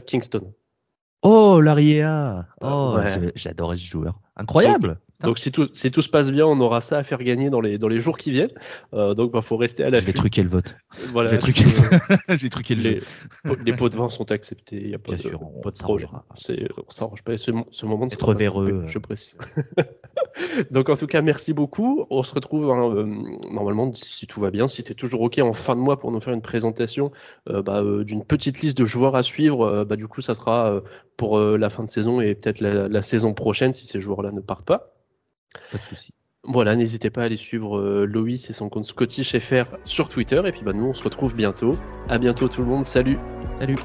Kingston. 0.00 0.52
Oh, 1.22 1.60
l'Ariea 1.60 2.46
Oh, 2.60 2.94
Ouais. 2.96 3.12
je- 3.12 3.30
j'adorais 3.34 3.76
ce 3.76 3.86
joueur. 3.86 4.20
Incroyable. 4.36 4.98
Donc 5.20 5.38
si 5.38 5.50
tout, 5.50 5.70
si 5.72 5.90
tout 5.90 6.02
se 6.02 6.10
passe 6.10 6.30
bien, 6.30 6.44
on 6.44 6.60
aura 6.60 6.82
ça 6.82 6.98
à 6.98 7.02
faire 7.02 7.22
gagner 7.22 7.48
dans 7.48 7.62
les, 7.62 7.78
dans 7.78 7.88
les 7.88 8.00
jours 8.00 8.18
qui 8.18 8.30
viennent. 8.32 8.52
Euh, 8.92 9.14
donc 9.14 9.30
il 9.30 9.32
bah, 9.32 9.40
faut 9.40 9.56
rester 9.56 9.82
à 9.82 9.88
la 9.88 9.98
Je 10.00 10.04
vais 10.04 10.12
truquer 10.12 10.42
le 10.42 10.50
vote. 10.50 10.76
Voilà, 11.12 11.30
je 11.30 11.36
vais 11.36 11.40
truquer, 11.40 11.64
je 12.28 12.34
vais 12.42 12.48
truquer 12.50 12.74
le 12.74 12.82
les, 12.82 13.00
jeu. 13.00 13.56
les 13.64 13.72
pots 13.74 13.88
de 13.88 13.96
vin 13.96 14.10
sont 14.10 14.30
acceptés, 14.30 14.76
il 14.76 14.88
n'y 14.88 14.94
a 14.94 14.98
pas 14.98 15.12
Bien 15.12 15.24
de, 15.24 15.28
sûr, 15.30 15.40
on 15.42 15.60
pas 15.62 15.70
de 15.70 15.78
problème. 15.78 16.08
s'arrangera. 16.08 16.26
C'est- 16.34 16.68
On 16.86 16.90
s'arrange 16.90 17.22
pas. 17.22 17.38
Ce, 17.38 17.50
ce 17.70 17.86
moment 17.86 18.06
de 18.06 18.12
Être 18.12 18.34
véreux, 18.34 18.82
Je 18.86 18.98
précise. 18.98 19.38
Donc 20.70 20.90
en 20.90 20.96
tout 20.96 21.06
cas, 21.06 21.22
merci 21.22 21.54
beaucoup. 21.54 22.04
On 22.10 22.22
se 22.22 22.34
retrouve 22.34 22.70
hein, 22.70 22.90
euh, 22.94 23.04
normalement, 23.50 23.90
si, 23.94 24.26
tout 24.26 24.40
va 24.40 24.50
bien, 24.50 24.68
si 24.68 24.82
tu 24.82 24.92
es 24.92 24.94
toujours 24.94 25.22
OK 25.22 25.38
en 25.38 25.54
fin 25.54 25.74
de 25.74 25.80
mois 25.80 25.98
pour 25.98 26.12
nous 26.12 26.20
faire 26.20 26.34
une 26.34 26.42
présentation 26.42 27.10
euh, 27.48 27.62
bah, 27.62 27.82
d'une 28.04 28.22
petite 28.22 28.60
liste 28.60 28.76
de 28.76 28.84
joueurs 28.84 29.16
à 29.16 29.22
suivre, 29.22 29.84
bah, 29.84 29.96
du 29.96 30.08
coup 30.08 30.20
ça 30.20 30.34
sera 30.34 30.82
pour 31.16 31.38
euh, 31.38 31.56
la 31.56 31.70
fin 31.70 31.84
de 31.84 31.90
saison 31.90 32.20
et 32.20 32.34
peut-être 32.34 32.60
la, 32.60 32.88
la 32.88 33.02
saison 33.02 33.34
prochaine 33.34 33.72
si 33.72 33.86
ces 33.86 34.00
joueurs-là 34.00 34.32
ne 34.32 34.40
partent 34.40 34.66
pas. 34.66 34.94
Pas 35.72 35.78
de 35.78 35.82
souci. 35.82 36.12
Voilà, 36.48 36.76
n'hésitez 36.76 37.10
pas 37.10 37.22
à 37.22 37.24
aller 37.24 37.36
suivre 37.36 37.78
euh, 37.78 38.04
Loïs 38.04 38.48
et 38.50 38.52
son 38.52 38.68
compte 38.68 38.86
Scottish 38.86 39.36
FR 39.36 39.76
sur 39.82 40.08
Twitter. 40.08 40.40
Et 40.44 40.52
puis 40.52 40.62
bah, 40.62 40.72
nous, 40.72 40.86
on 40.86 40.94
se 40.94 41.02
retrouve 41.02 41.34
bientôt. 41.34 41.76
À 42.08 42.18
bientôt 42.18 42.48
tout 42.48 42.60
le 42.60 42.68
monde. 42.68 42.84
Salut 42.84 43.18
Salut. 43.58 43.76